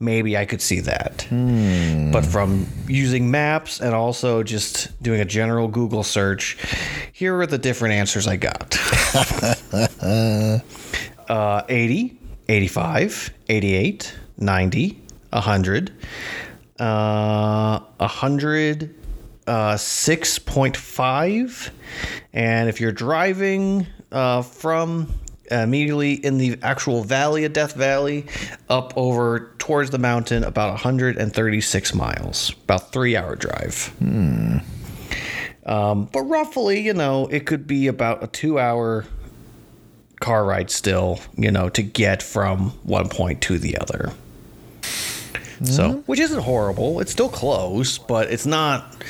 [0.00, 1.26] maybe I could see that.
[2.12, 6.58] But from using maps and also just doing a general Google search,
[7.12, 8.76] here are the different answers I got.
[11.28, 12.18] uh, 80,
[12.48, 15.92] 85, 88, 90, 100,
[16.78, 18.94] uh, 100,
[19.46, 21.70] uh, 6.5.
[22.32, 25.12] And if you're driving uh, from
[25.50, 28.26] immediately in the actual valley of Death Valley
[28.68, 33.94] up over towards the mountain, about 136 miles, about three hour drive.
[35.66, 39.04] Um, but roughly, you know, it could be about a two hour
[40.20, 44.12] car ride still, you know, to get from one point to the other.
[45.62, 47.00] So, which isn't horrible.
[47.00, 49.02] It's still close, but it's not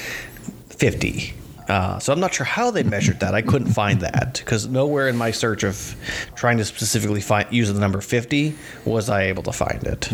[0.69, 1.35] 50.
[1.69, 3.35] Uh, so I'm not sure how they measured that.
[3.35, 5.97] I couldn't find that because nowhere in my search of
[6.35, 8.55] trying to specifically find use the number 50
[8.85, 10.11] was I able to find it.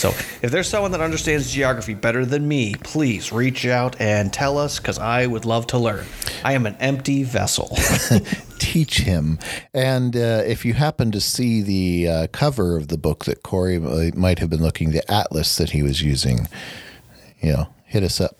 [0.00, 0.10] So
[0.40, 4.78] if there's someone that understands geography better than me, please reach out and tell us
[4.78, 6.06] because I would love to learn.
[6.42, 7.76] I am an empty vessel.
[8.58, 9.38] Teach him.
[9.74, 13.78] And uh, if you happen to see the uh, cover of the book that Cory
[13.78, 16.48] might have been looking, the atlas that he was using,
[17.42, 18.38] you know, hit us up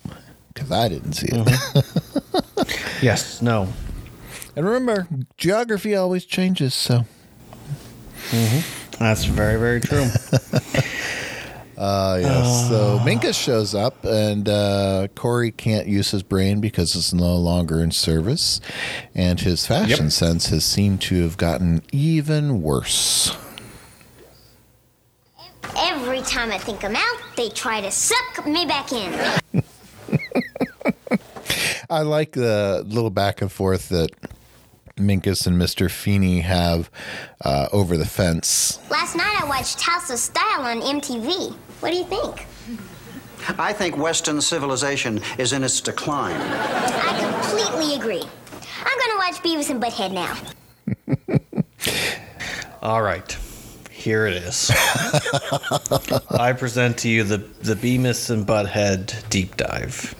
[0.52, 2.82] because I didn't see it.
[3.02, 3.72] yes, no.
[4.56, 6.74] and remember, geography always changes.
[6.74, 7.04] So,
[8.98, 10.02] That's very, very true.
[11.78, 12.68] uh, yes.
[12.68, 17.80] So Minkus shows up, and uh, Cory can't use his brain because it's no longer
[17.80, 18.60] in service,
[19.14, 20.12] and his fashion Yep.
[20.12, 23.36] sense has seemed to have gotten even worse.
[25.76, 29.12] Every time I think I'm out, they try to suck me back in.
[31.90, 34.10] I like the little back and forth that
[34.96, 35.90] Minkus and Mr.
[35.90, 36.88] Feeny have
[37.44, 38.78] uh, over the fence.
[38.90, 41.52] Last night I watched House of Style on MTV.
[41.80, 42.46] What do you think?
[43.58, 46.36] I think Western civilization is in its decline.
[46.40, 48.22] I completely agree.
[48.22, 50.36] I'm gonna watch Beavis and Butthead now.
[52.82, 53.36] All right.
[54.00, 54.70] Here it is.
[56.30, 60.14] I present to you the the Beavis and Butthead deep dive.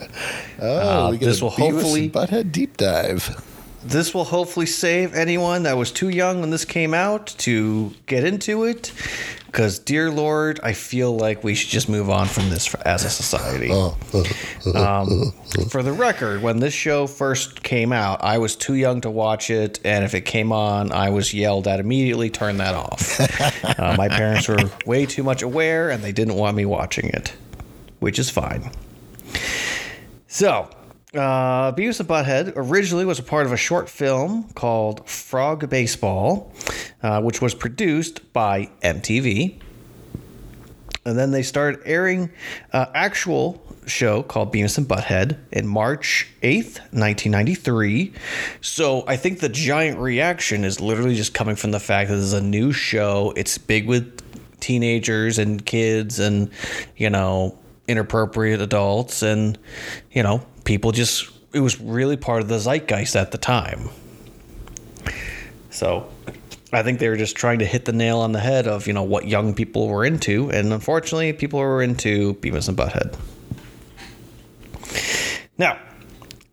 [0.61, 3.43] Oh, Uh, this will Beavis hopefully- and Butthead deep dive.
[3.83, 8.25] This will hopefully save anyone that was too young when this came out to get
[8.25, 8.93] into it.
[9.47, 13.05] Because, dear Lord, I feel like we should just move on from this for, as
[13.05, 13.71] a society.
[14.75, 15.33] Um,
[15.71, 19.49] for the record, when this show first came out, I was too young to watch
[19.49, 23.19] it, and if it came on, I was yelled at immediately, turn that off.
[23.79, 27.33] uh, my parents were way too much aware, and they didn't want me watching it,
[28.01, 28.71] which is fine.
[30.29, 30.69] So,
[31.15, 36.53] uh, Beavis and Butthead originally was a part of a short film called Frog Baseball,
[37.03, 39.61] uh, which was produced by MTV.
[41.05, 42.31] And then they started airing
[42.73, 48.13] uh, actual show called Beavis and Butthead in March 8th, 1993.
[48.61, 52.25] So I think the giant reaction is literally just coming from the fact that this
[52.27, 53.33] is a new show.
[53.37, 54.21] It's big with
[54.61, 56.51] teenagers and kids and,
[56.97, 57.59] you know,
[57.89, 59.23] inappropriate adults.
[59.23, 59.59] And,
[60.13, 63.91] you know, people just, it was really part of the zeitgeist at the time.
[65.71, 66.09] So
[66.73, 68.93] I think they were just trying to hit the nail on the head of, you
[68.93, 70.49] know, what young people were into.
[70.53, 73.19] And unfortunately, people were into Beavis and Butthead.
[75.59, 75.77] Now,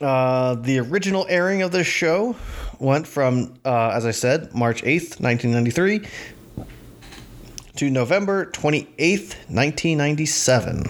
[0.01, 2.36] uh, the original airing of this show
[2.80, 6.07] went from, uh, as I said, March 8th, 1993
[7.76, 10.86] to November 28th, 1997.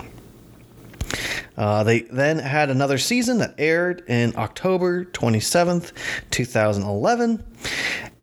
[1.57, 5.91] Uh, they then had another season that aired in October 27th,
[6.29, 7.43] 2011.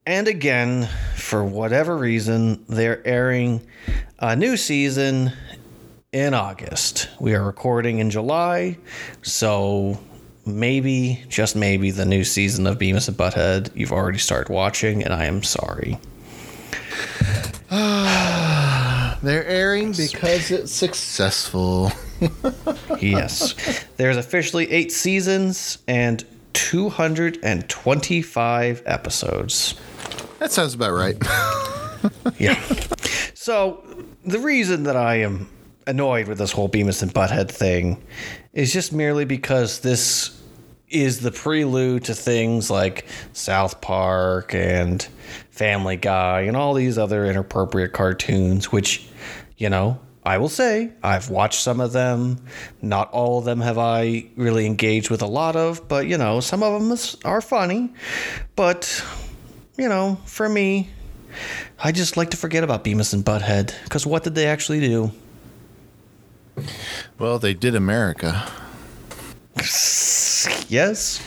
[0.06, 3.60] And again, for whatever reason, they're airing
[4.20, 5.32] a new season
[6.12, 7.08] in August.
[7.18, 8.78] We are recording in July,
[9.22, 9.98] so
[10.46, 15.12] maybe, just maybe, the new season of Beavis and Butthead you've already started watching, and
[15.12, 15.98] I am sorry.
[19.22, 21.90] They're airing because it's successful.
[23.00, 23.84] yes.
[23.96, 29.74] There's officially eight seasons and 225 episodes.
[30.38, 31.16] That sounds about right.
[32.38, 32.62] yeah.
[33.34, 33.84] So
[34.24, 35.48] the reason that I am
[35.86, 38.02] annoyed with this whole Beavis and Butthead thing
[38.52, 40.40] is just merely because this
[40.88, 45.02] is the prelude to things like South Park and
[45.50, 49.06] Family Guy and all these other inappropriate cartoons, which,
[49.56, 52.38] you know, I will say I've watched some of them.
[52.80, 56.40] Not all of them have I really engaged with a lot of, but you know,
[56.40, 57.92] some of them are funny.
[58.56, 59.04] But,
[59.76, 60.88] you know, for me,
[61.82, 65.10] I just like to forget about Beavis and Butthead because what did they actually do?
[67.18, 68.48] well, they did America,
[70.68, 71.22] Yes,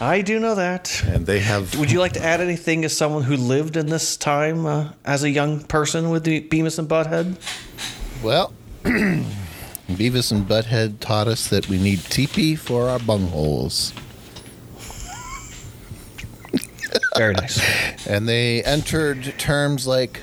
[0.00, 1.02] I do know that.
[1.06, 1.78] and they have.
[1.78, 5.24] Would you like to add anything as someone who lived in this time uh, as
[5.24, 7.36] a young person with the Beavis and Butthead?
[8.22, 8.52] Well,
[8.84, 13.92] Beavis and Butthead taught us that we need teepee for our bungholes.
[17.16, 18.06] Very nice.
[18.06, 20.20] And they entered terms like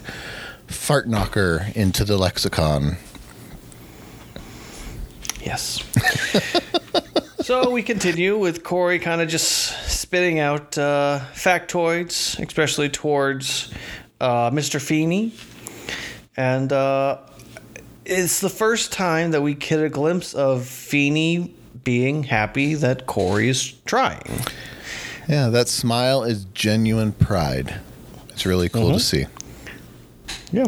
[0.68, 2.96] fart knocker into the lexicon.
[5.42, 5.84] Yes.
[7.42, 13.74] so we continue with Cory kind of just spitting out uh, factoids, especially towards
[14.22, 14.82] uh, Mr.
[14.82, 15.34] Feeny.
[16.38, 17.18] And uh,
[18.10, 21.54] it's the first time that we get a glimpse of Feeny
[21.84, 24.42] being happy that Cory is trying.
[25.28, 27.80] Yeah, that smile is genuine pride.
[28.30, 29.26] It's really cool to see.
[30.52, 30.66] Yeah,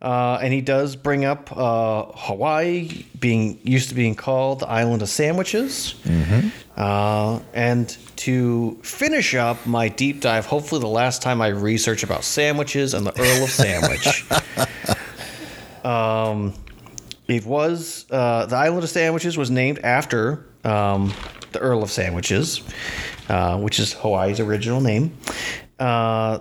[0.00, 5.02] uh, and he does bring up uh, Hawaii being used to being called the island
[5.02, 5.96] of sandwiches.
[6.76, 12.22] Uh, and to finish up my deep dive, hopefully the last time I research about
[12.22, 14.24] sandwiches and the Earl of Sandwich.
[15.84, 16.54] um,
[17.28, 21.12] it was uh, the island of sandwiches was named after um,
[21.52, 22.62] the Earl of Sandwiches,
[23.28, 25.16] uh, which is Hawaii's original name.
[25.78, 26.40] Uh,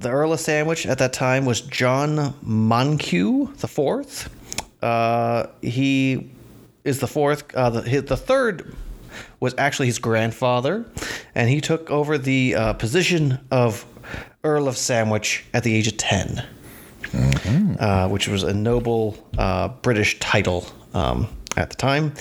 [0.00, 4.28] the Earl of Sandwich at that time was John Monque the fourth.
[4.82, 6.30] Uh, he
[6.84, 7.54] is the fourth.
[7.54, 8.74] Uh, the, his, the third
[9.40, 10.84] was actually his grandfather,
[11.34, 13.86] and he took over the uh, position of
[14.42, 15.96] Earl of Sandwich at the age of
[17.14, 22.14] 10 uh, which was a noble uh, British title um, at the time.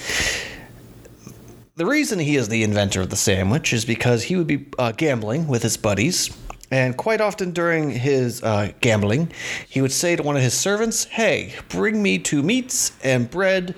[1.75, 4.91] The reason he is the inventor of the sandwich is because he would be uh,
[4.91, 6.35] gambling with his buddies.
[6.69, 9.31] And quite often during his uh, gambling,
[9.67, 13.75] he would say to one of his servants, Hey, bring me two meats and bread.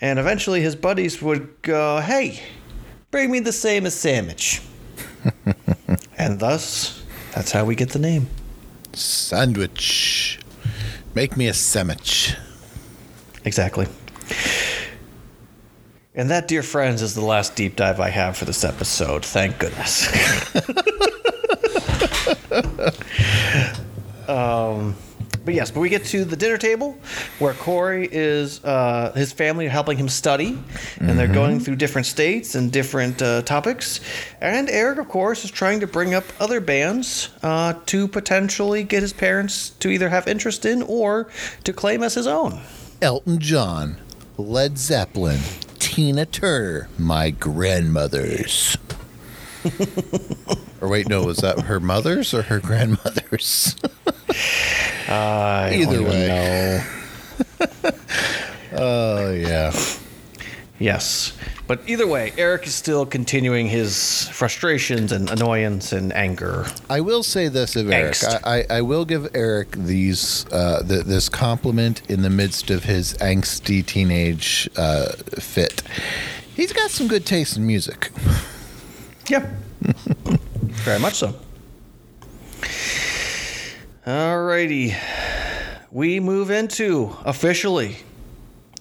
[0.00, 2.40] And eventually his buddies would go, Hey,
[3.10, 4.62] bring me the same as sandwich.
[6.18, 7.02] And thus,
[7.34, 8.28] that's how we get the name.
[8.96, 10.40] Sandwich.
[11.14, 12.34] Make me a sandwich.
[13.44, 13.86] Exactly.
[16.14, 19.24] And that, dear friends, is the last deep dive I have for this episode.
[19.24, 20.08] Thank goodness.
[24.28, 24.96] um,
[25.46, 26.98] but yes, but we get to the dinner table
[27.38, 30.58] where Cory is, uh, his family are helping him study,
[30.98, 34.00] and they're going through different states and different uh, topics.
[34.40, 39.02] And Eric, of course, is trying to bring up other bands uh, to potentially get
[39.02, 41.28] his parents to either have interest in or
[41.62, 42.60] to claim as his own.
[43.00, 43.98] Elton John,
[44.36, 45.40] Led Zeppelin,
[45.78, 48.76] Tina Turner, my grandmother's.
[50.80, 53.76] or wait, no, was that her mother's or her grandmother's?
[55.08, 56.84] Either way.
[58.78, 59.72] Oh, yeah.
[60.78, 61.32] Yes.
[61.66, 66.66] But either way, Eric is still continuing his frustrations and annoyance and anger.
[66.90, 68.16] I will say this of Eric.
[68.22, 72.84] I, I, I will give Eric these uh, th- this compliment in the midst of
[72.84, 75.82] his angsty teenage uh, fit.
[76.54, 78.10] He's got some good taste in music.
[79.28, 79.48] Yeah.
[79.80, 81.34] Very much so.
[84.06, 84.96] Alrighty.
[85.90, 87.96] We move into officially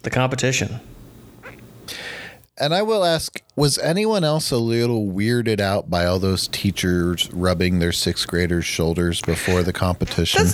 [0.03, 0.79] the competition.
[2.57, 7.29] And I will ask, was anyone else a little weirded out by all those teachers
[7.33, 10.47] rubbing their sixth graders' shoulders before the competition?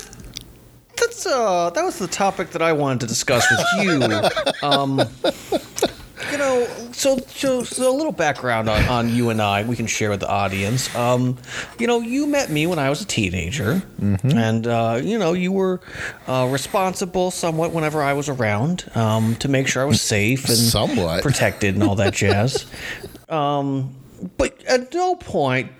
[0.97, 4.67] That's uh that was the topic that I wanted to discuss with you.
[4.67, 5.01] um
[6.31, 9.87] you know, so, so so a little background on, on you and I we can
[9.87, 10.93] share with the audience.
[10.95, 11.37] Um,
[11.79, 15.51] you know, you met me when I was a teenager, and uh, you know you
[15.51, 15.81] were
[16.27, 20.57] uh, responsible somewhat whenever I was around um, to make sure I was safe and
[20.57, 21.23] Somewhat.
[21.23, 22.65] protected and all that jazz.
[23.29, 23.95] um,
[24.37, 25.71] but at no point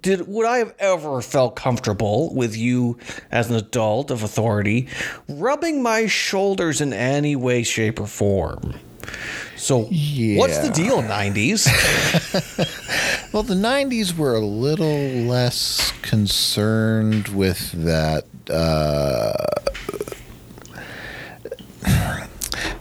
[0.00, 2.98] did would I have ever felt comfortable with you
[3.30, 4.88] as an adult of authority
[5.28, 8.74] rubbing my shoulders in any way, shape, or form.
[9.56, 9.80] So,
[10.38, 11.66] what's the deal, '90s?
[13.32, 18.24] Well, the 90s were a little less concerned with that.
[18.50, 19.32] Uh,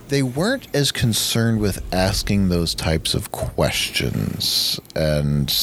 [0.07, 4.79] they weren't as concerned with asking those types of questions.
[4.95, 5.53] And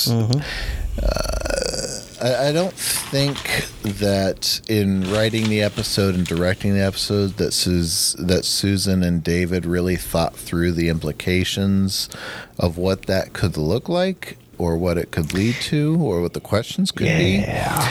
[1.03, 1.76] uh,
[2.23, 3.37] I, I don't think
[3.83, 9.67] that in writing the episode and directing the episode that, Sus- that Susan and David
[9.67, 12.09] really thought through the implications
[12.59, 16.41] of what that could look like or what it could lead to or what the
[16.41, 17.91] questions could Yeah.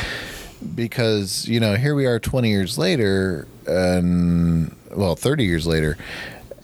[0.59, 5.95] be because you know here we are 20 years later and well 30 years later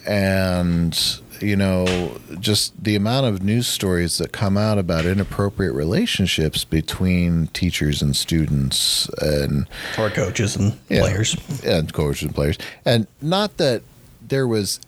[0.07, 6.63] and you know just the amount of news stories that come out about inappropriate relationships
[6.63, 9.67] between teachers and students and
[9.97, 11.35] or coaches and yeah, players.
[11.63, 13.81] and coaches and players and not that
[14.25, 14.79] there was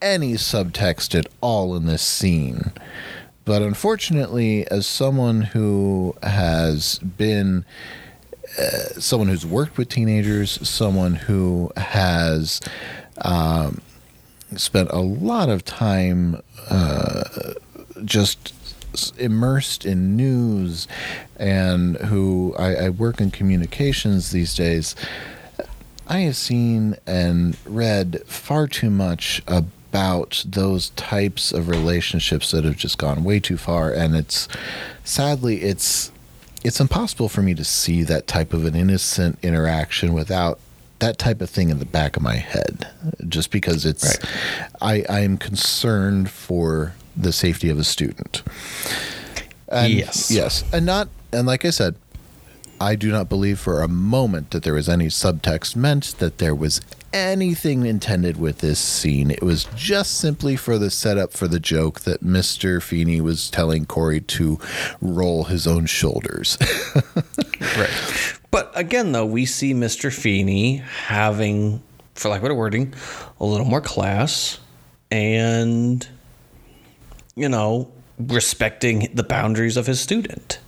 [0.00, 2.72] any subtext at all in this scene
[3.44, 7.64] but unfortunately as someone who has been
[8.58, 12.60] uh, someone who's worked with teenagers someone who has
[13.18, 13.80] um,
[14.56, 17.24] spent a lot of time uh,
[18.04, 18.54] just
[19.18, 20.86] immersed in news
[21.36, 24.94] and who I, I work in communications these days.
[26.06, 32.76] I have seen and read far too much about those types of relationships that have
[32.76, 34.48] just gone way too far and it's
[35.04, 36.10] sadly it's
[36.64, 40.58] it's impossible for me to see that type of an innocent interaction without
[41.02, 42.86] that type of thing in the back of my head
[43.26, 44.18] just because it's
[44.80, 48.42] I I am concerned for the safety of a student.
[49.68, 50.30] And Yes.
[50.30, 50.64] Yes.
[50.72, 51.96] And not and like I said,
[52.80, 56.54] I do not believe for a moment that there was any subtext meant that there
[56.54, 56.80] was
[57.12, 59.30] anything intended with this scene.
[59.30, 62.82] It was just simply for the setup for the joke that Mr.
[62.82, 64.58] Feeny was telling Cory to
[65.00, 66.58] roll his own shoulders.
[67.78, 68.38] Right.
[68.50, 70.12] But again, though, we see Mr.
[70.12, 71.80] Feeny having,
[72.14, 72.92] for lack of better wording,
[73.40, 74.58] a little more class
[75.10, 76.06] and,
[77.36, 80.58] you know, respecting the boundaries of his student.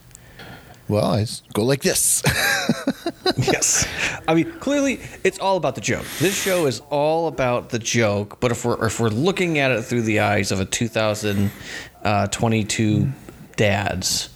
[0.88, 2.22] well, I go like this.
[3.38, 3.86] yes.
[4.28, 6.04] I mean, clearly, it's all about the joke.
[6.18, 8.38] This show is all about the joke.
[8.40, 11.48] But if we're if we're looking at it through the eyes of a 2022
[12.04, 13.06] uh,
[13.56, 14.28] dads,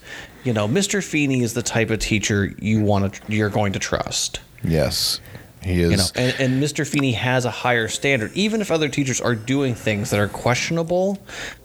[0.45, 1.03] you know, Mr.
[1.03, 4.41] Feeny is the type of teacher you want to you're going to trust.
[4.63, 5.21] yes.
[5.61, 5.91] He is.
[5.91, 6.87] You know, and, and Mr.
[6.87, 8.31] Feeny has a higher standard.
[8.35, 11.19] Even if other teachers are doing things that are questionable,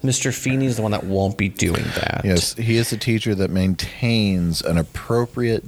[0.03, 0.33] Mr.
[0.33, 2.21] Feeny is the one that won't be doing that.
[2.23, 5.63] Yes, he is a teacher that maintains an appropriate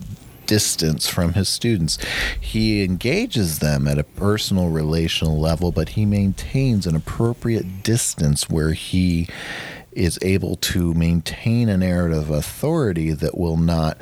[0.46, 1.98] distance from his students.
[2.40, 8.74] He engages them at a personal relational level, but he maintains an appropriate distance where
[8.74, 9.28] he
[9.92, 13.98] is able to maintain a narrative of authority that will not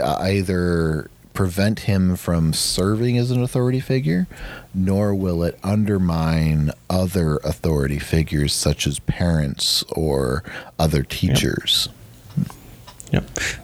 [0.00, 4.26] uh, either prevent him from serving as an authority figure,
[4.74, 10.42] nor will it undermine other authority figures such as parents or
[10.78, 11.88] other teachers.
[11.88, 11.99] Yep.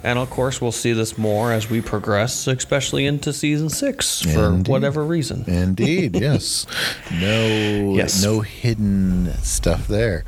[0.02, 4.46] And of course, we'll see this more as we progress, especially into season six for
[4.46, 4.70] Indeed.
[4.70, 5.44] whatever reason.
[5.46, 6.66] Indeed, yes.
[7.12, 8.22] No, Yes.
[8.22, 10.24] no hidden stuff there.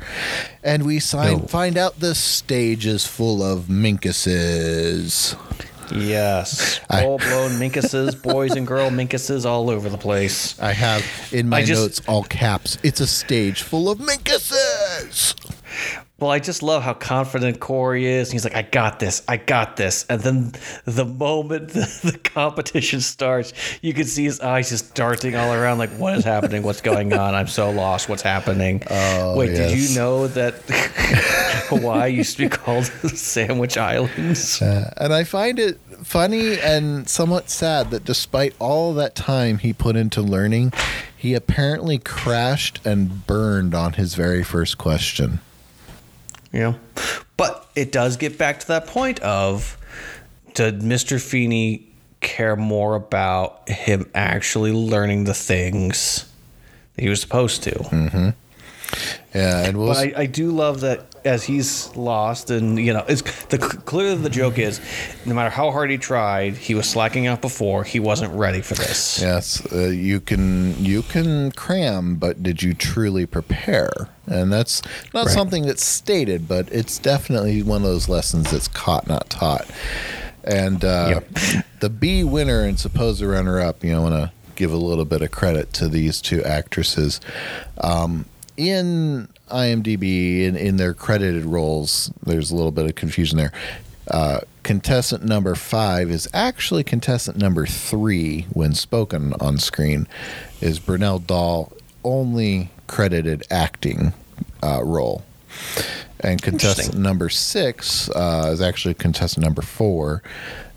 [0.63, 1.47] And we sign, No.
[1.47, 5.35] find out the stage is full of minkuses.
[5.91, 6.77] Yes.
[6.91, 10.59] Full blown minkuses, boys and girl minkuses all over the place.
[10.59, 12.77] I have in my just- notes all caps.
[12.83, 15.33] It's a stage full of minkuses.
[16.19, 18.29] Well, I just love how confident Cory is.
[18.29, 20.05] He's like, I got this, I got this.
[20.09, 20.51] And then
[20.85, 25.77] the moment the, the competition starts, you can see his eyes just darting all around,
[25.77, 26.63] like, what is happening?
[26.63, 27.35] What's going on?
[27.35, 28.09] I'm so lost.
[28.09, 28.83] What's happening?
[28.89, 30.53] Oh, Wait, did you know that
[31.69, 34.61] Hawaii used to be called Sandwich Islands?
[34.61, 39.71] Uh, and I find it funny and somewhat sad that despite all that time he
[39.73, 40.73] put into learning,
[41.15, 45.39] he apparently crashed and burned on his very first question.
[46.51, 46.79] You know,
[47.37, 49.77] but it does get back to that point of
[50.53, 51.21] did Mr.
[51.21, 51.87] Feeny
[52.21, 56.29] care more about him actually learning the things
[56.95, 57.71] that he was supposed to?
[57.71, 58.29] Mm-hmm.
[59.33, 63.03] Yeah, and we'll But I, I do love that as he's lost, and you know,
[63.07, 64.79] it's the clearly the joke is,
[65.25, 67.83] no matter how hard he tried, he was slacking out before.
[67.83, 69.21] He wasn't ready for this.
[69.21, 73.89] Yes, uh, you can you can cram, but did you truly prepare?
[74.27, 74.81] And that's
[75.13, 75.33] not Right.
[75.33, 79.65] something that's stated, but it's definitely one of those lessons that's caught, not taught.
[80.43, 81.21] And uh,
[81.79, 85.31] the Bee winner and supposed runner-up, you know, want to give a little bit of
[85.31, 87.19] credit to these two actresses.
[87.81, 88.25] Um,
[88.57, 93.51] in IMDb, in, in their credited roles, there's a little bit of confusion there.
[94.09, 100.07] Uh, contestant number five is actually contestant number three when spoken on screen.
[100.61, 101.71] Is Brunel Dahl
[102.03, 104.13] only credited acting
[104.63, 105.23] uh, role?
[106.21, 110.21] And contestant number six uh, is actually contestant number four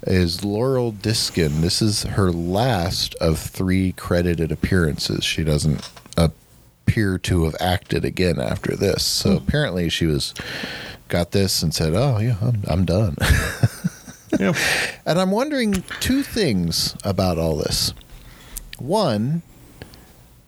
[0.07, 1.61] is Laurel Diskin.
[1.61, 5.25] This is her last of three credited appearances.
[5.25, 5.89] She doesn't
[6.87, 9.03] appear to have acted again after this.
[9.05, 9.37] So hmm.
[9.37, 10.35] apparently she was
[11.09, 13.17] got this and said, "Oh yeah, I'm, I'm done."
[14.39, 14.55] Yeah.
[15.05, 17.93] And I'm wondering two things about all this.
[18.79, 19.43] One,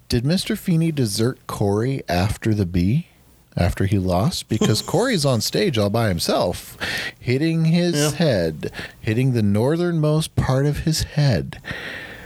[0.09, 0.57] did Mr.
[0.57, 3.09] Feeny desert Cory after the Bee?
[3.57, 4.49] After he lost?
[4.49, 6.77] Because Cory's on stage all by himself,
[7.19, 8.11] hitting his Yeah.
[8.13, 11.61] head, hitting the northernmost part of his head.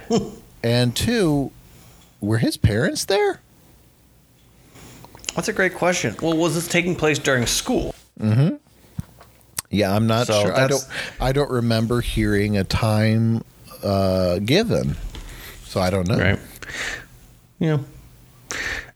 [0.62, 1.50] and two,
[2.20, 3.40] were his parents there?
[5.38, 6.16] That's a great question.
[6.20, 7.94] Well, was this taking place during school?
[8.18, 8.56] Mm-hmm.
[9.70, 10.52] Yeah, I'm not So sure.
[10.52, 10.84] I don't.
[11.20, 13.44] I don't remember hearing a time
[13.84, 14.96] uh, given,
[15.62, 16.18] so I don't know.
[16.18, 16.40] Right.
[17.60, 17.78] Yeah.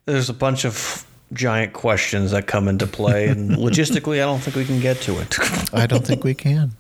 [0.07, 4.57] There's a bunch of giant questions that come into play, and logistically, I don't think
[4.57, 5.39] we can get to it.
[5.73, 6.73] I don't think we can.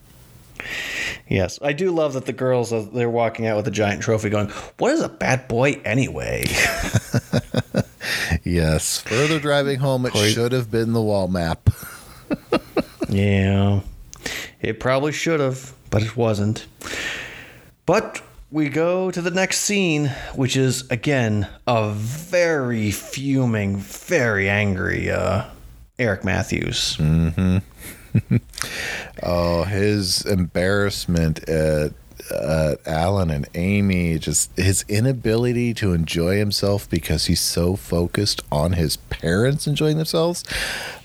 [1.29, 4.29] Yes, I do love that the girls uh, they're walking out with a giant trophy,
[4.31, 4.49] going,
[4.79, 6.45] "What is a bad boy anyway?"
[8.45, 9.01] Yes.
[9.03, 11.71] Further driving home, it should have been the wall map.
[13.09, 13.81] yeah,
[14.61, 16.67] it probably should have, but it wasn't.
[17.87, 25.11] But we go to the next scene, which is again a very fuming, very angry
[25.11, 25.45] uh,
[25.99, 26.97] Eric Matthews.
[26.97, 27.59] Mm-hmm.
[29.23, 31.93] oh, his embarrassment at,
[32.31, 38.73] at Alan and Amy, just his inability to enjoy himself because he's so focused on
[38.75, 40.45] his parents enjoying themselves.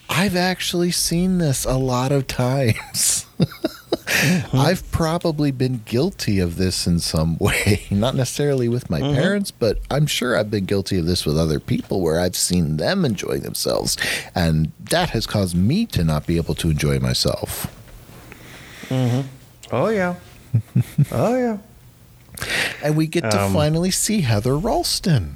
[0.09, 3.25] I've actually seen this a lot of times.
[4.53, 9.15] I've probably been guilty of this in some way, not necessarily with my Mhm.
[9.15, 12.77] parents, but I'm sure I've been guilty of this with other people where I've seen
[12.77, 13.95] them enjoy themselves,
[14.35, 17.67] and that has caused me to not be able to enjoy myself.
[18.89, 19.21] Mm-hmm.
[19.71, 20.15] Oh yeah.
[21.11, 21.57] oh yeah.
[22.83, 25.35] And we get to Um, finally see Heather Ralston.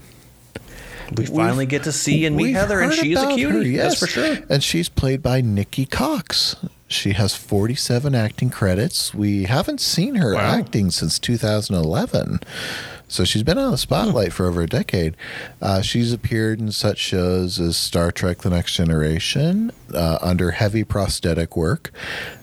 [1.18, 3.76] We finally get to see and meet Heather, and she's a cutie.
[3.76, 4.00] her, That's yes.
[4.00, 4.38] for sure.
[4.50, 6.56] And she's played by Nikki Cox.
[6.92, 9.14] She has 47 acting credits.
[9.14, 10.42] We haven't seen her Wow.
[10.42, 12.40] acting since 2011.
[13.08, 15.18] So she's been on the spotlight for over a decade.
[15.62, 20.86] Uh, she's appeared in such shows as Star Trek The Next Generation, uh, under heavy
[20.86, 21.92] prosthetic work,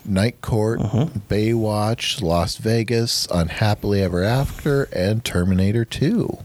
[0.05, 6.37] Night Court, Baywatch, Las Vegas, Unhappily Ever After, and Terminator 2.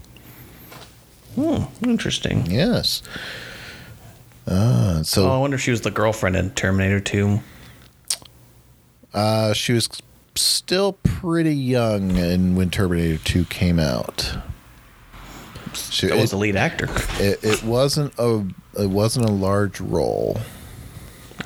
[1.34, 2.46] Hmm, interesting.
[2.50, 3.02] Yes.
[4.46, 7.40] Uh, so oh, I wonder if she was the girlfriend in Terminator 2.
[9.14, 9.88] Uh, she was
[10.34, 14.36] still pretty young and when Terminator 2 came out.
[15.74, 16.88] She That was the lead actor.
[17.22, 18.46] It, it wasn't a
[18.78, 20.38] it wasn't a large role.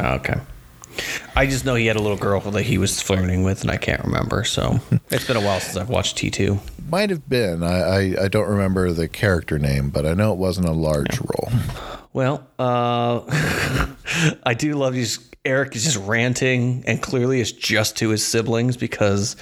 [0.00, 0.40] Okay.
[1.36, 3.76] I just know he had a little girl that he was flirting with, and I
[3.76, 4.44] can't remember.
[4.44, 6.58] So it's been a while since I've watched T2.
[6.90, 7.62] Might have been.
[7.62, 11.20] I, I, I don't remember the character name, but I know it wasn't a large
[11.20, 11.50] role.
[12.12, 13.20] Well, uh,
[14.42, 15.18] I do love these.
[15.44, 19.36] Eric is just ranting, and clearly it's just to his siblings because,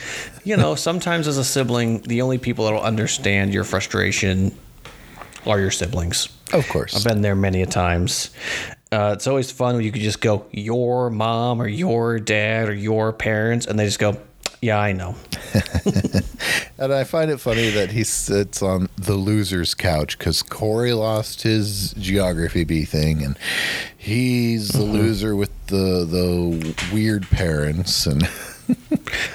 [0.45, 4.57] you know, sometimes as a sibling, the only people that will understand your frustration
[5.47, 6.29] are your siblings.
[6.53, 6.95] Of course.
[6.95, 8.31] I've been there many a times.
[8.93, 12.75] Uh, it's always fun when you could just go, your mom or your dad or
[12.75, 14.17] your parents, and they just go,
[14.67, 15.15] yeah, I know.
[16.79, 21.41] And I find it funny that he sits on the loser's couch because Cory lost
[21.43, 23.39] his geography bee thing, and
[23.97, 28.23] he's the loser with the the weird parents and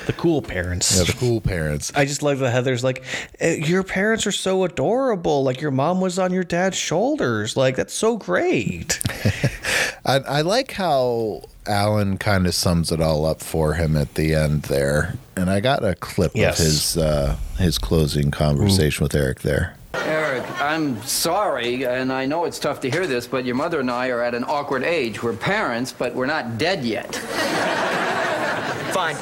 [0.05, 0.95] The cool parents.
[0.95, 1.91] yeah, the cool parents.
[1.95, 3.03] I just love that Heather's like,
[3.39, 5.43] "Eh, your parents are so adorable.
[5.43, 7.57] Like your mom was on your dad's shoulders.
[7.57, 8.99] Like that's so great.
[10.05, 14.33] I, I like how Alan kind of sums it all up for him at the
[14.33, 16.59] end there, and I got a clip Yes.
[16.59, 19.75] of his uh, his closing conversation with Eric there.
[19.93, 23.91] Eric, I'm sorry, and I know it's tough to hear this, but your mother and
[23.91, 25.21] I are at an awkward age.
[25.21, 27.13] We're parents, but we're not dead yet.
[28.93, 29.17] Fine.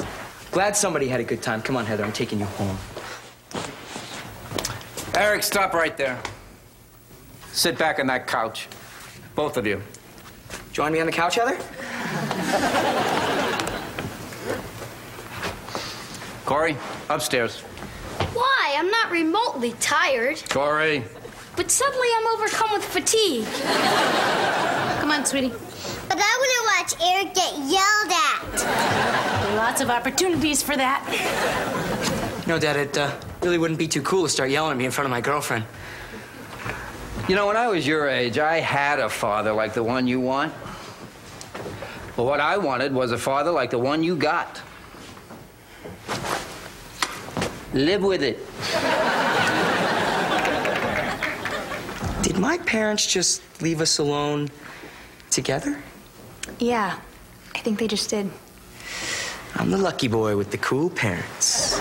[0.50, 1.60] Glad somebody had a good time.
[1.62, 2.76] Come on, Heather, I'm taking you home.
[5.14, 6.18] Eric, stop right there.
[7.52, 8.68] Sit back on that couch.
[9.34, 9.82] Both of you.
[10.72, 11.58] Join me on the couch, Heather?
[16.44, 16.76] Cory,
[17.08, 17.60] upstairs.
[18.32, 18.74] Why?
[18.76, 21.02] I'm not remotely tired, Cory.
[21.56, 23.46] but suddenly I'm overcome with fatigue.
[25.00, 25.52] Come on, sweetie.
[26.08, 28.42] But I want to watch Eric get yelled at.
[28.58, 31.04] There are lots of opportunities for that.
[32.48, 34.90] No, Dad, it uh, really wouldn't be too cool to start yelling at me in
[34.90, 35.64] front of my girlfriend.
[37.28, 40.18] You know, when I was your age, I had a father like the one you
[40.18, 40.52] want.
[42.16, 44.60] But what I wanted was a father like the one you got.
[47.72, 48.38] Live with it.
[52.22, 54.48] Did my parents just leave us alone
[55.30, 55.80] together?
[56.58, 56.98] Yeah,
[57.54, 58.30] I think they just did.
[59.54, 61.78] I'm the lucky boy with the cool parents.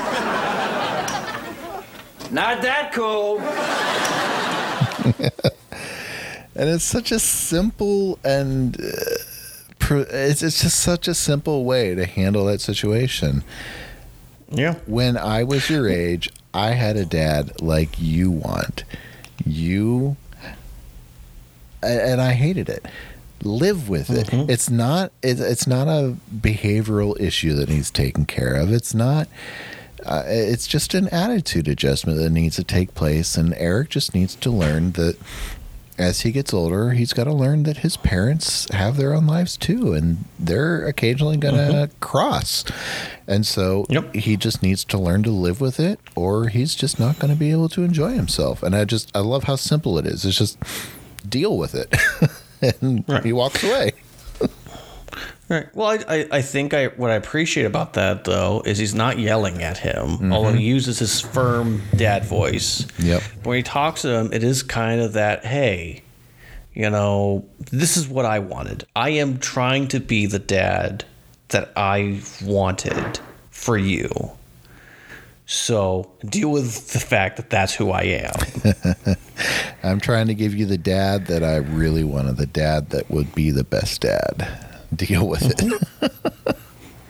[2.32, 3.40] Not that cool.
[6.56, 9.19] and it's such a simple and uh, pr-
[9.98, 13.44] it's, it's just such a simple way to handle that situation.
[14.52, 14.76] Yeah.
[14.88, 18.84] when i was your age i had a dad like you want.
[19.46, 20.18] You
[21.84, 22.86] and i hated it.
[23.44, 24.28] Live with it.
[24.50, 28.74] It's not it, it's not a behavioral issue that needs taken care of.
[28.74, 29.28] It's not
[30.06, 34.34] uh, it's just an attitude adjustment that needs to take place and eric just needs
[34.34, 35.18] to learn that
[36.00, 39.58] as he gets older he's got to learn that his parents have their own lives
[39.58, 42.00] too and they're occasionally going to mm-hmm.
[42.00, 42.64] cross.
[43.28, 44.16] And so Yep.
[44.16, 47.40] he just needs to learn to live with it or he's just not going to
[47.40, 48.64] be able to enjoy himself.
[48.64, 50.26] And i just i love how simple it is.
[50.26, 50.58] It's just
[51.28, 51.94] deal with it.
[52.82, 53.24] And Right.
[53.24, 53.94] he walks away
[55.50, 55.68] Right.
[55.76, 59.18] Well, I, I, I think I what I appreciate about that though is he's not
[59.18, 60.32] yelling at him, mm-hmm.
[60.32, 62.86] although he uses his firm dad voice.
[63.00, 63.24] Yep.
[63.44, 66.04] When he talks to him, it is kind of that, hey,
[66.74, 68.86] you know, this is what I wanted.
[68.96, 71.04] I am trying to be the dad
[71.48, 73.20] that I wanted
[73.50, 74.10] for you.
[75.48, 79.16] So deal with the fact that that's who I am.
[79.84, 83.34] i'm trying to give you the dad that i really wanted the dad that would
[83.34, 86.52] be the best dad deal with it mm-hmm.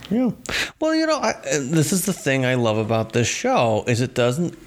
[0.09, 0.31] Yeah.
[0.79, 4.15] Well, you know, I, this is the thing I love about this show is it
[4.15, 4.57] doesn't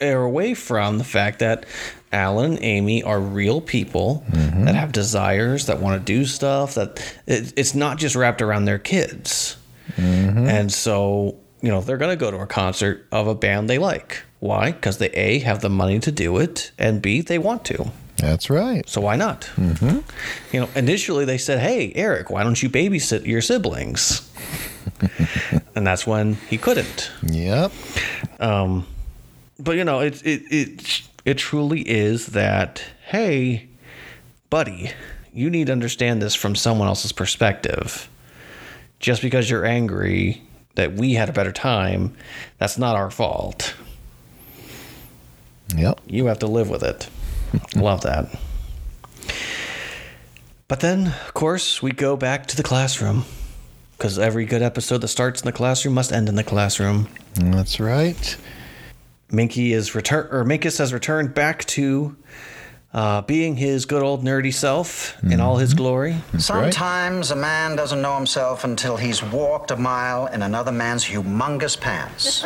[0.00, 1.66] err away from the fact that
[2.12, 4.64] Alan and Amy are real people mm-hmm.
[4.64, 8.64] that have desires that want to do stuff that it, it's not just wrapped around
[8.64, 9.56] their kids.
[9.96, 10.48] Mm-hmm.
[10.48, 13.78] And so, you know, they're going to go to a concert of a band they
[13.78, 14.22] like.
[14.40, 14.72] Why?
[14.72, 17.90] Because they A, have the money to do it, and B, they want to.
[18.18, 19.42] That's right So why not?
[19.56, 20.00] Mm-hmm.
[20.52, 24.28] You know, initially they said, "Hey, Eric, why don't you babysit your siblings?"
[25.74, 27.10] and that's when he couldn't.
[27.22, 27.72] yep
[28.40, 28.86] Um,
[29.58, 32.82] but you know, it it it it truly is that.
[33.06, 33.68] Hey,
[34.50, 34.90] buddy,
[35.32, 38.08] you need to understand this from someone else's perspective.
[39.00, 40.42] Just because you're angry
[40.74, 42.14] that we had a better time,
[42.58, 43.74] that's not our fault.
[45.76, 46.00] Yep.
[46.06, 47.08] You have to live with it.
[47.74, 48.28] Love that.
[50.68, 53.24] But then, of course, we go back to the classroom.
[53.96, 57.08] Because every good episode that starts in the classroom must end in the classroom.
[57.34, 58.36] That's right.
[59.30, 62.16] Minky is return or Minkus has returned back to
[62.94, 66.16] uh, being his good old nerdy self in all his glory.
[66.38, 71.78] Sometimes a man doesn't know himself until he's walked a mile in another man's humongous
[71.78, 72.44] pants.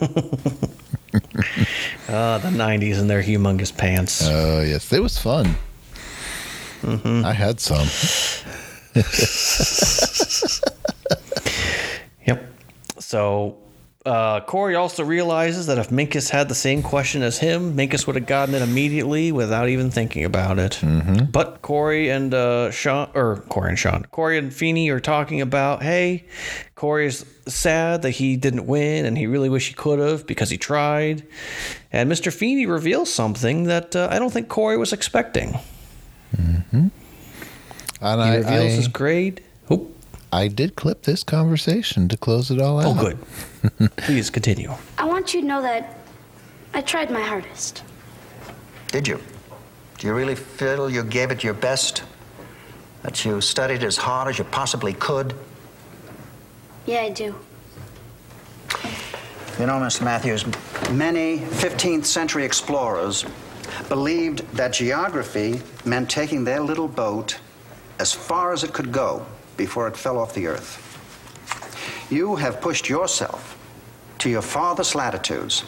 [1.12, 4.22] Uh, the 90s and their humongous pants.
[4.26, 4.92] Oh, yes.
[4.92, 5.56] It was fun.
[6.82, 7.86] I had some.
[12.26, 12.52] Yep.
[12.98, 13.56] So
[14.06, 18.16] uh, Cory also realizes that if Minkus had the same question as him, Minkus would
[18.16, 20.78] have gotten it immediately without even thinking about it.
[20.80, 21.26] Mm-hmm.
[21.26, 25.82] But Cory and uh, Shawn, or Cory and Shawn, Cory and Feeny are talking about,
[25.82, 26.24] hey,
[26.76, 30.56] Cory's sad that he didn't win and he really wish he could have because he
[30.56, 31.22] tried.
[31.92, 32.32] And Mr.
[32.32, 35.58] Feeny reveals something that uh, I don't think Cory was expecting.
[36.32, 36.90] And
[38.00, 39.42] He I, reveals I, his grade.
[39.68, 39.90] Oh,
[40.32, 42.96] I did clip this conversation to close it all oh, out.
[42.96, 43.00] oh
[43.80, 43.96] good.
[43.96, 44.72] Please continue.
[44.96, 45.98] I want you to know that
[46.72, 47.82] I tried my hardest.
[48.88, 49.20] Did you?
[49.98, 52.04] Do you really feel you gave it your best?
[53.02, 55.34] That you studied as hard as you possibly could?
[56.86, 57.34] Yeah, I do.
[59.58, 60.04] You know, Mr.
[60.04, 60.46] Matthews,
[60.92, 63.24] many 15th century explorers
[63.88, 67.38] believed that geography meant taking their little boat
[67.98, 69.26] as far as it could go
[69.56, 70.86] before it fell off the earth.
[72.10, 73.56] You have pushed yourself
[74.18, 75.64] to your farthest latitudes.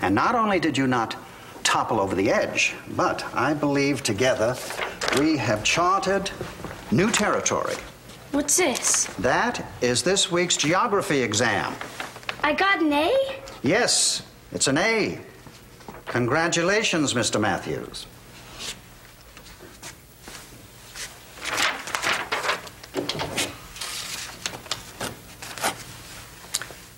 [0.00, 1.16] And not only did you not
[1.64, 4.56] topple over the edge, but I believe together
[5.18, 6.30] we have charted
[6.90, 7.74] new territory.
[8.32, 9.04] What's this?
[9.18, 11.74] That is this week's geography exam.
[12.42, 13.14] I got an A?
[13.62, 14.22] Yes,
[14.52, 15.18] it's an A.
[16.06, 17.40] Congratulations, Mr.
[17.40, 18.06] Matthews.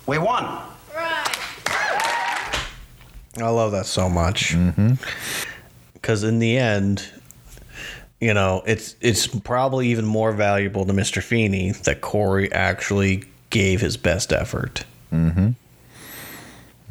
[0.07, 0.43] We won.
[0.95, 1.25] Right.
[3.37, 4.55] I love that so much.
[5.93, 7.07] Because in the end,
[8.19, 11.21] you know, it's it's probably even more valuable to Mr.
[11.21, 14.85] Feeny that Cory actually gave his best effort.
[15.11, 15.49] Mm-hmm.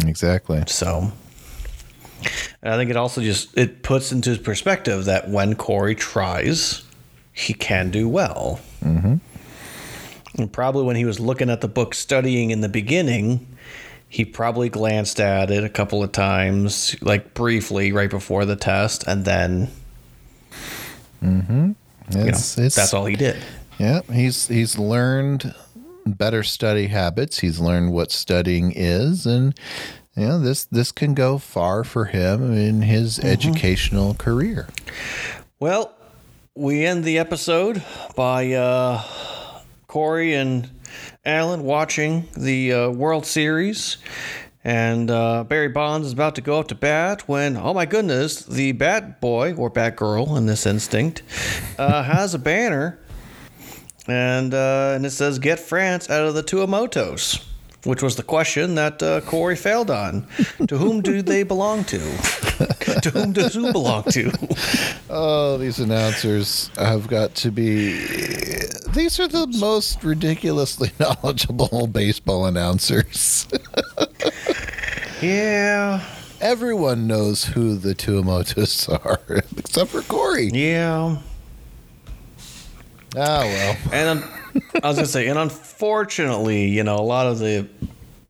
[0.06, 0.64] Exactly.
[0.66, 1.12] So,
[2.62, 6.82] and I think it also just it puts into perspective that when Cory tries,
[7.32, 8.60] he can do well.
[8.82, 9.16] Mm-hmm.
[10.36, 13.46] And probably when he was looking at the book studying in the beginning,
[14.08, 19.04] he probably glanced at it a couple of times, like briefly right before the test,
[19.06, 19.70] and then
[21.22, 21.28] you
[22.20, 23.42] know, It's, it's, that's all he did.
[23.78, 25.54] Yeah, he's he's learned
[26.06, 27.38] better study habits.
[27.38, 29.58] He's learned what studying is, and
[30.16, 34.68] you know this this can go far for him in his educational career.
[35.58, 35.92] Well,
[36.54, 37.82] we end the episode
[38.14, 39.02] by uh,
[39.94, 40.68] Cory and
[41.24, 43.98] Alan watching the uh, World Series.
[44.64, 48.44] And uh, Barry Bonds is about to go up to bat when, oh my goodness,
[48.44, 51.22] the bat boy, or bat girl in this instinct,
[51.78, 52.98] uh, has a banner.
[54.08, 57.46] And, uh, and it says, Get France out of the Tuamotus,
[57.84, 60.26] which was the question that uh, Cory failed on.
[60.68, 61.98] to whom do they belong to?
[63.02, 64.32] to whom does who belong to?
[65.16, 67.92] Oh, these announcers have got to be.
[68.94, 73.46] These are the most ridiculously knowledgeable baseball announcers.
[75.20, 76.04] Yeah.
[76.40, 79.20] Everyone knows who the Tuamotus are,
[79.56, 80.50] except for Cory.
[80.52, 81.18] Yeah.
[83.16, 83.76] Ah, well.
[83.92, 84.28] And um,
[84.82, 87.66] I was gonna say, and unfortunately, you know, a lot of the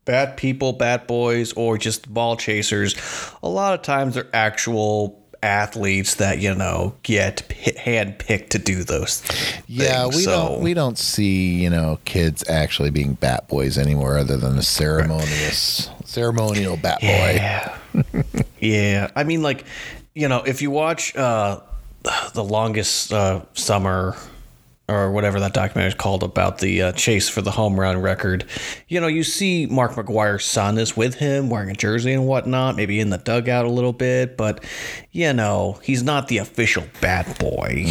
[0.05, 2.95] bad people, bad boys, or just ball chasers,
[3.43, 7.41] a lot of times they're actual athletes that you know get
[7.77, 9.21] hand picked to do those.
[9.67, 14.17] Yeah, we So- don't we don't see you know kids actually being bat boys anymore,
[14.17, 17.07] other than a ceremonious ceremonial bat boy.
[17.07, 17.77] Yeah.
[18.59, 19.11] yeah.
[19.15, 19.65] I mean, like,
[20.13, 21.59] you know, if you watch uh,
[22.33, 24.15] the longest uh, summer
[24.87, 28.45] or whatever that documentary is called about the uh, chase for the home run record,
[28.87, 32.75] you know, you see Mark McGwire's son is with him wearing a jersey and whatnot,
[32.75, 34.63] maybe in the dugout a little bit, but,
[35.11, 37.85] you know, he's not the official bat boy.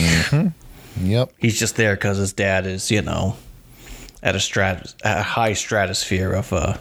[1.00, 1.32] Yep.
[1.38, 3.36] He's just there because his dad is, you know,
[4.22, 6.76] at a strat, a high stratosphere of uh,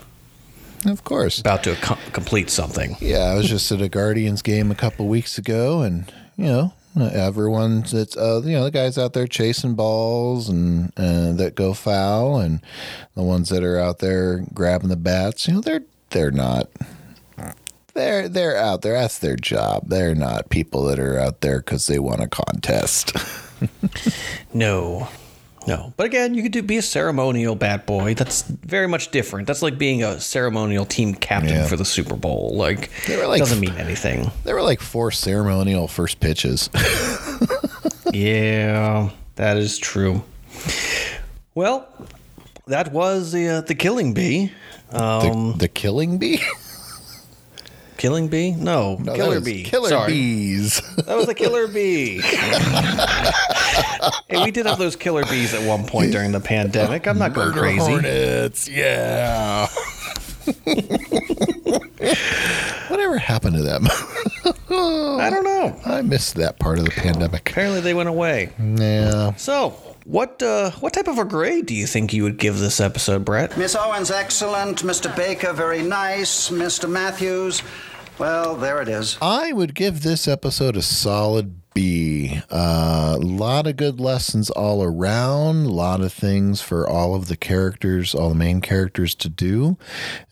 [0.85, 1.40] Of course.
[1.40, 2.95] About to co- complete something.
[2.99, 6.73] Yeah, I was just at a Guardians game a couple weeks ago, and you know,
[7.02, 11.74] everyone's it's uh, you know the guys out there chasing balls and uh, that go
[11.74, 12.61] foul, and
[13.15, 15.48] the ones that are out there grabbing the bats.
[15.48, 16.70] You know, they're they're not.
[17.95, 18.94] They're they're out there.
[18.94, 19.90] That's their job.
[19.90, 23.14] They're not people that are out there because they want a contest.
[24.53, 25.07] No.
[25.68, 25.94] No.
[25.98, 28.14] But again, you could do, be a ceremonial bat boy.
[28.15, 29.48] That's very much different.
[29.48, 31.68] That's like being a ceremonial team captain Yeah.
[31.68, 32.52] for the Super Bowl.
[32.56, 34.30] Like, They were like- doesn't mean anything.
[34.44, 36.69] there were like four ceremonial first pitches.
[38.14, 40.23] yeah, that is true.
[41.56, 41.88] Well,
[42.68, 44.52] that was the uh, the killing bee.
[44.91, 46.41] Um, the, the killing bee.
[47.98, 48.52] killing bee?
[48.52, 49.64] No, No, killer bee.
[49.64, 50.11] Killer Sorry.
[50.11, 50.82] bees.
[51.03, 52.22] That was a killer bee.
[54.30, 57.07] hey, we did have those killer bees at one point during the pandemic.
[57.07, 57.80] I'm not going Murder crazy.
[57.80, 58.70] hornets.
[58.70, 59.68] Yeah.
[62.90, 63.86] Whatever happened to them?
[64.70, 65.80] I don't know.
[65.86, 67.49] I missed that part of the pandemic.
[67.49, 68.52] Apparently, they went away.
[68.60, 69.34] Yeah.
[69.36, 69.74] So,
[70.06, 73.26] what uh, what type of a grade do you think you would give this episode,
[73.26, 73.58] Brett?
[73.58, 74.84] Miss Owens, excellent.
[74.84, 75.14] Mr.
[75.16, 76.50] Baker, very nice.
[76.50, 76.90] Mr.
[76.90, 77.64] Matthews,
[78.20, 79.18] well, there it is.
[79.22, 82.40] I would give this episode a solid B.
[82.50, 87.36] A lot of good lessons all around, a lot of things for all of the
[87.36, 89.78] characters, all the main characters to do.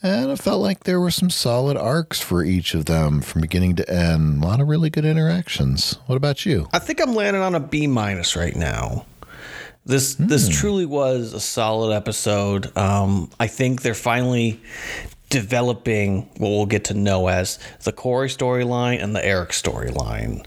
[0.03, 3.75] And I felt like there were some solid arcs for each of them from beginning
[3.77, 4.43] to end.
[4.43, 5.97] A lot of really good interactions.
[6.05, 6.69] What about you?
[6.73, 9.05] I think I'm landing on a B minus right now.
[9.85, 12.75] This this truly was a solid episode.
[12.77, 14.61] Um, I think they're finally
[15.29, 20.45] developing what we'll get to know as the Cory storyline and the Eric storyline.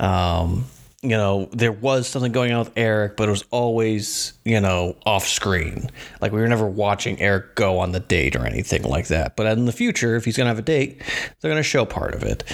[0.00, 0.64] Um,
[1.02, 4.96] you know, there was something going on with Eric, but it was always, you know,
[5.04, 5.90] off screen.
[6.20, 9.36] Like we were never watching Eric go on the date or anything like that.
[9.36, 11.02] But in the future, if he's gonna have a date,
[11.40, 12.44] they're gonna show part of it.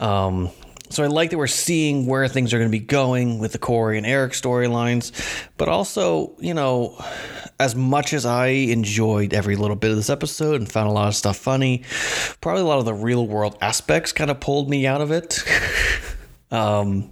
[0.00, 0.50] Um,
[0.88, 3.58] so I like that we're seeing where things are going to be going with the
[3.58, 5.12] Cory and Eric storylines,
[5.56, 7.02] but also, you know,
[7.58, 11.08] as much as I enjoyed every little bit of this episode and found a lot
[11.08, 11.82] of stuff funny,
[12.40, 15.42] probably a lot of the real world aspects kind of pulled me out of it.
[16.50, 17.08] um,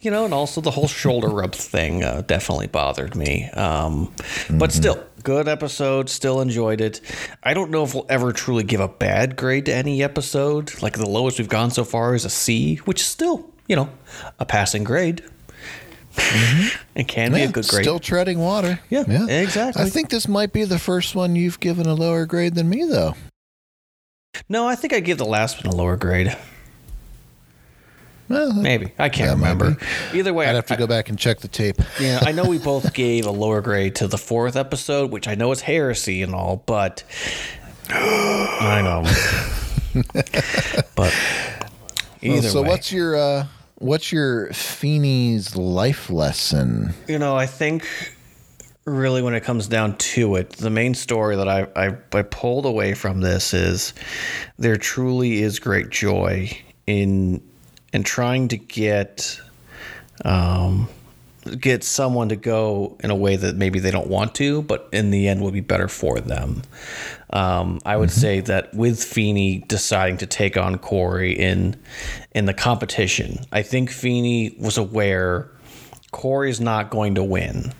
[0.00, 3.50] you know, and also the whole shoulder rub thing uh, definitely bothered me.
[3.50, 4.12] Um,
[4.50, 6.08] But still, good episode.
[6.08, 7.00] Still enjoyed it.
[7.42, 10.80] I don't know if we'll ever truly give a bad grade to any episode.
[10.82, 13.90] Like the lowest we've gone so far is a C, which is still, you know,
[14.38, 15.22] a passing grade.
[16.14, 16.82] Mm-hmm.
[16.98, 17.84] It can be a good grade.
[17.84, 18.80] Still treading water.
[18.90, 19.80] Yeah, exactly.
[19.84, 22.84] I think this might be the first one you've given a lower grade than me,
[22.84, 23.14] though.
[24.48, 26.36] no, I think I give the last one a lower grade.
[28.28, 29.70] Well, Maybe I can't Yeah, remember.
[29.70, 30.18] maybe.
[30.20, 31.76] Either way, I'd have to go back and check the tape.
[32.00, 35.34] Yeah, I know we both gave a lower grade to the fourth episode, which I
[35.34, 37.04] know is heresy and all, but
[37.90, 40.02] I know.
[40.94, 41.14] but
[42.22, 43.46] either so way, what's your uh,
[43.76, 46.92] what's your Feeny's life lesson?
[47.06, 47.86] you know, I think
[48.84, 52.66] really when it comes down to it, the main story that I, I I pulled
[52.66, 53.94] away from this is
[54.58, 56.50] there truly is great joy
[56.86, 57.42] in
[57.92, 59.40] in trying to get
[60.24, 60.88] um
[61.60, 65.10] get someone to go in a way that maybe they don't want to, but in
[65.10, 66.62] the end would be better for them.
[67.30, 71.80] Um, I would say that with Feeny deciding to take on Cory in
[72.34, 75.50] in the competition, I think Feeny was aware
[76.10, 77.72] Cory's not going to win.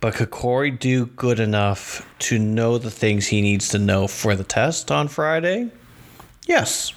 [0.00, 4.34] But could Cory do good enough to know the things he needs to know for
[4.34, 5.70] the test on Friday?
[6.46, 6.94] Yes.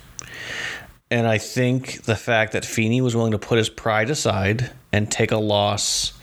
[1.11, 5.11] And I think the fact that Feeny was willing to put his pride aside and
[5.11, 6.13] take a loss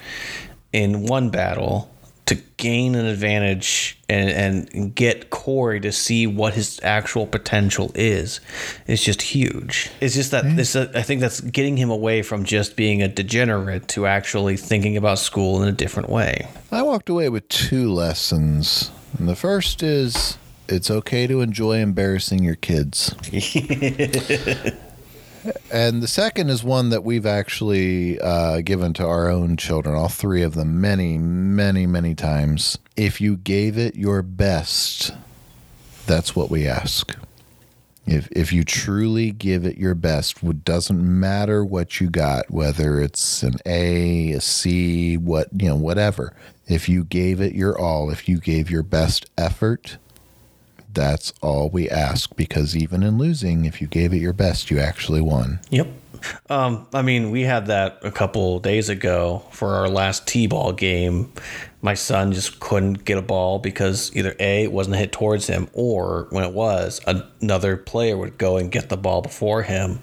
[0.73, 1.90] in one battle
[2.24, 8.40] to gain an advantage and, and get Cory to see what his actual potential is
[8.86, 9.90] is just huge.
[10.01, 13.09] It's just that it's a, I think that's getting him away from just being a
[13.09, 16.48] degenerate to actually thinking about school in a different way.
[16.70, 18.90] I walked away with two lessons.
[19.19, 20.36] And the first is
[20.69, 23.15] it's okay to enjoy embarrassing your kids.
[25.73, 30.09] and the second is one that we've actually uh, given to our own children, all
[30.09, 32.78] three of them, many, many, many times.
[32.97, 35.12] If you gave it your best,
[36.07, 37.16] that's what we ask.
[38.07, 43.01] If, if you truly give it your best, it doesn't matter what you got, whether
[43.01, 46.32] it's an A, a C, what you know, whatever.
[46.66, 49.99] If you gave it your all, if you gave your best effort,
[50.99, 52.35] that's all we ask.
[52.37, 55.61] Because even in losing, if you gave it your best, you actually won.
[55.70, 55.87] Yep.
[56.51, 61.33] Um, I mean, we had that a couple days ago for our last T-ball game.
[61.81, 65.69] My son just couldn't get a ball because either A, it wasn't hit towards him,
[65.73, 70.01] or when it was, another player would go and get the ball before him.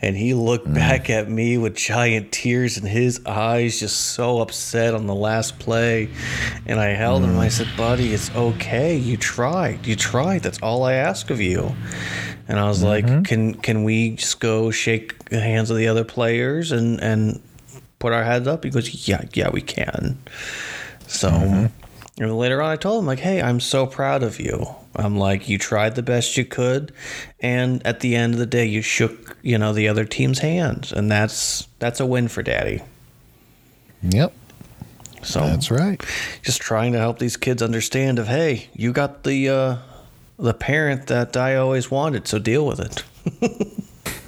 [0.00, 0.74] And he looked mm.
[0.74, 5.58] back at me with giant tears in his eyes, just so upset on the last
[5.58, 6.08] play.
[6.64, 7.38] And I held him.
[7.38, 7.50] I mm.
[7.50, 8.96] said, Buddy, it's okay.
[8.96, 9.86] You tried.
[9.86, 10.42] You tried.
[10.42, 11.74] That's all I ask of you.
[12.48, 13.22] And I was like, mm-hmm.
[13.22, 17.42] "Can can we just go shake the hands of the other players and and
[17.98, 20.18] put our heads up?" He goes, "Yeah, yeah, we can."
[21.08, 21.28] So,
[22.20, 24.66] and later on, I told him like, "Hey, I'm so proud of you.
[24.94, 26.92] I'm like, you tried the best you could,
[27.40, 30.92] and at the end of the day, you shook you know the other team's hands,
[30.92, 32.82] and that's that's a win for Daddy."
[34.02, 34.32] Yep.
[35.22, 36.00] So That's right.
[36.42, 39.76] just trying to help these kids understand of hey you got the uh
[40.38, 43.04] the parent that i always wanted so deal with it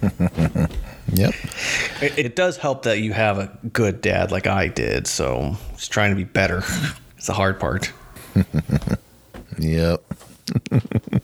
[1.13, 1.35] Yep.
[2.03, 5.91] it, it does help that you have a good dad like i did so just
[5.91, 6.63] trying to be better
[7.17, 7.93] it's the hard part
[9.59, 10.03] Yep.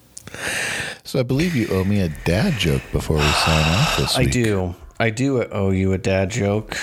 [1.04, 4.28] so I believe you owe me a dad joke before we sign off this week.
[4.28, 6.76] i do i do owe you a dad joke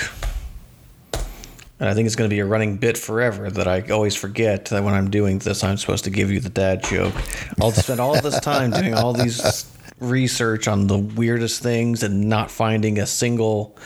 [1.79, 4.65] and i think it's going to be a running bit forever that i always forget
[4.65, 7.13] that when i'm doing this i'm supposed to give you the dad joke
[7.61, 9.63] i'll spend all this time doing all these
[10.03, 13.77] research on the weirdest things and not finding a single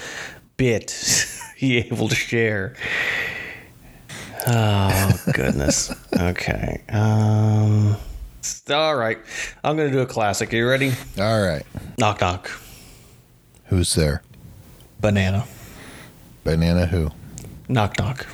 [0.58, 0.92] bit
[1.56, 2.76] he able to share
[4.48, 7.96] oh goodness okay um
[8.72, 9.20] all right
[9.64, 11.64] i'm gonna do a classic are you ready All right.
[11.98, 12.50] knock knock
[13.66, 14.22] Who's there?
[15.02, 15.46] banana
[16.44, 17.12] Banana who?
[17.68, 18.26] knock knock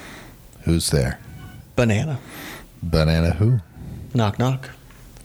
[0.64, 1.20] Who's there?
[1.76, 2.20] banana
[2.84, 3.60] Banana who?
[4.14, 4.70] knock knock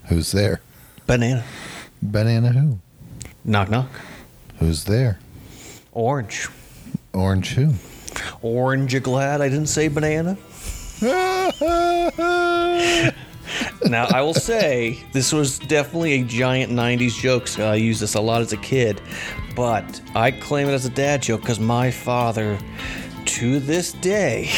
[0.06, 0.60] Who's there?
[1.06, 1.44] banana
[2.02, 2.78] Banana who?
[3.44, 3.88] knock knock
[4.58, 5.18] Who's there?
[5.92, 6.48] orange
[7.12, 7.74] Orange who?
[8.42, 10.36] orange you glad i didn't say banana
[13.84, 17.46] now I will say this was definitely a giant '90s joke.
[17.46, 19.00] So I used this a lot as a kid,
[19.54, 22.58] but I claim it as a dad joke because my father,
[23.26, 24.50] to this day,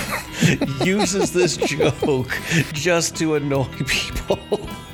[0.82, 2.30] uses this joke
[2.72, 4.38] just to annoy people.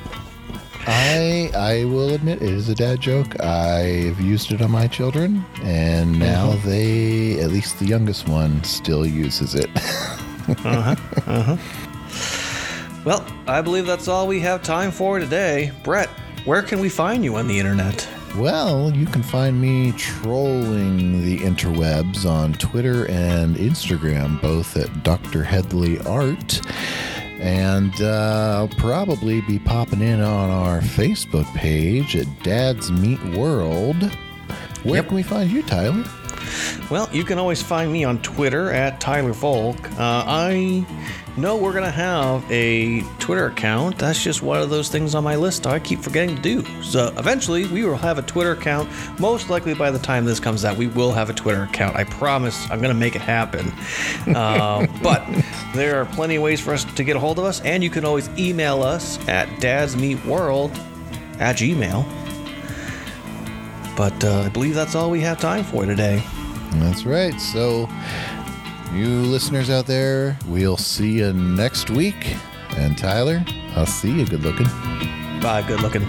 [0.85, 3.39] I I will admit it is a dad joke.
[3.41, 6.69] I've used it on my children, and now Uh-huh.
[6.69, 9.69] they, at least the youngest one, still uses it.
[9.77, 10.95] uh huh.
[11.25, 13.01] Uh huh.
[13.05, 15.71] Well, I believe that's all we have time for today.
[15.83, 16.09] Brett,
[16.45, 18.07] where can we find you on the internet?
[18.35, 25.43] well, you can find me trolling the interwebs on Twitter and Instagram, both at Dr.
[25.43, 26.59] Headley Art.
[27.43, 34.01] And uh, I'll probably be popping in on our Facebook page at Dad's Meet World.
[34.83, 35.07] Where Yep.
[35.07, 36.05] can we find you, Tyler?
[36.89, 39.91] Well, you can always find me on Twitter at Tyler Volk.
[39.91, 40.85] Uh, I
[41.37, 43.97] know we're going to have a Twitter account.
[43.97, 46.83] That's just one of those things on my list I keep forgetting to do.
[46.83, 48.89] So eventually, we will have a Twitter account.
[49.19, 51.95] Most likely by the time this comes out, we will have a Twitter account.
[51.95, 53.71] I promise I'm going to make it happen.
[54.35, 55.23] Uh, but
[55.73, 57.89] there are plenty of ways for us to get a hold of us, and you
[57.89, 60.77] can always email us at dadsmeetworld
[61.39, 62.22] at gmail.
[63.95, 66.23] But uh, I believe that's all we have time for today.
[66.73, 67.39] That's right.
[67.39, 67.87] So,
[68.93, 72.35] you listeners out there, we'll see you next week.
[72.71, 73.43] And Tyler,
[73.75, 74.25] I'll see you.
[74.25, 74.67] Good looking.
[75.41, 76.05] Bye, good looking.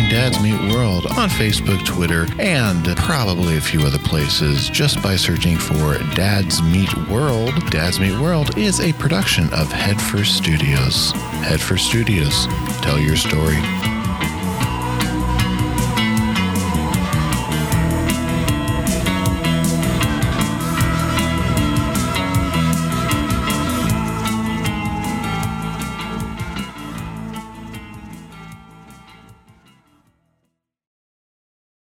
[0.00, 5.16] Find Dad's Meet World on Facebook, Twitter, and probably a few other places just by
[5.16, 7.52] searching for Dad's Meet World.
[7.70, 11.12] Dad's Meet World is a production of Headfirst Studios.
[11.42, 12.46] Headfirst Studios,
[12.82, 13.79] tell your story.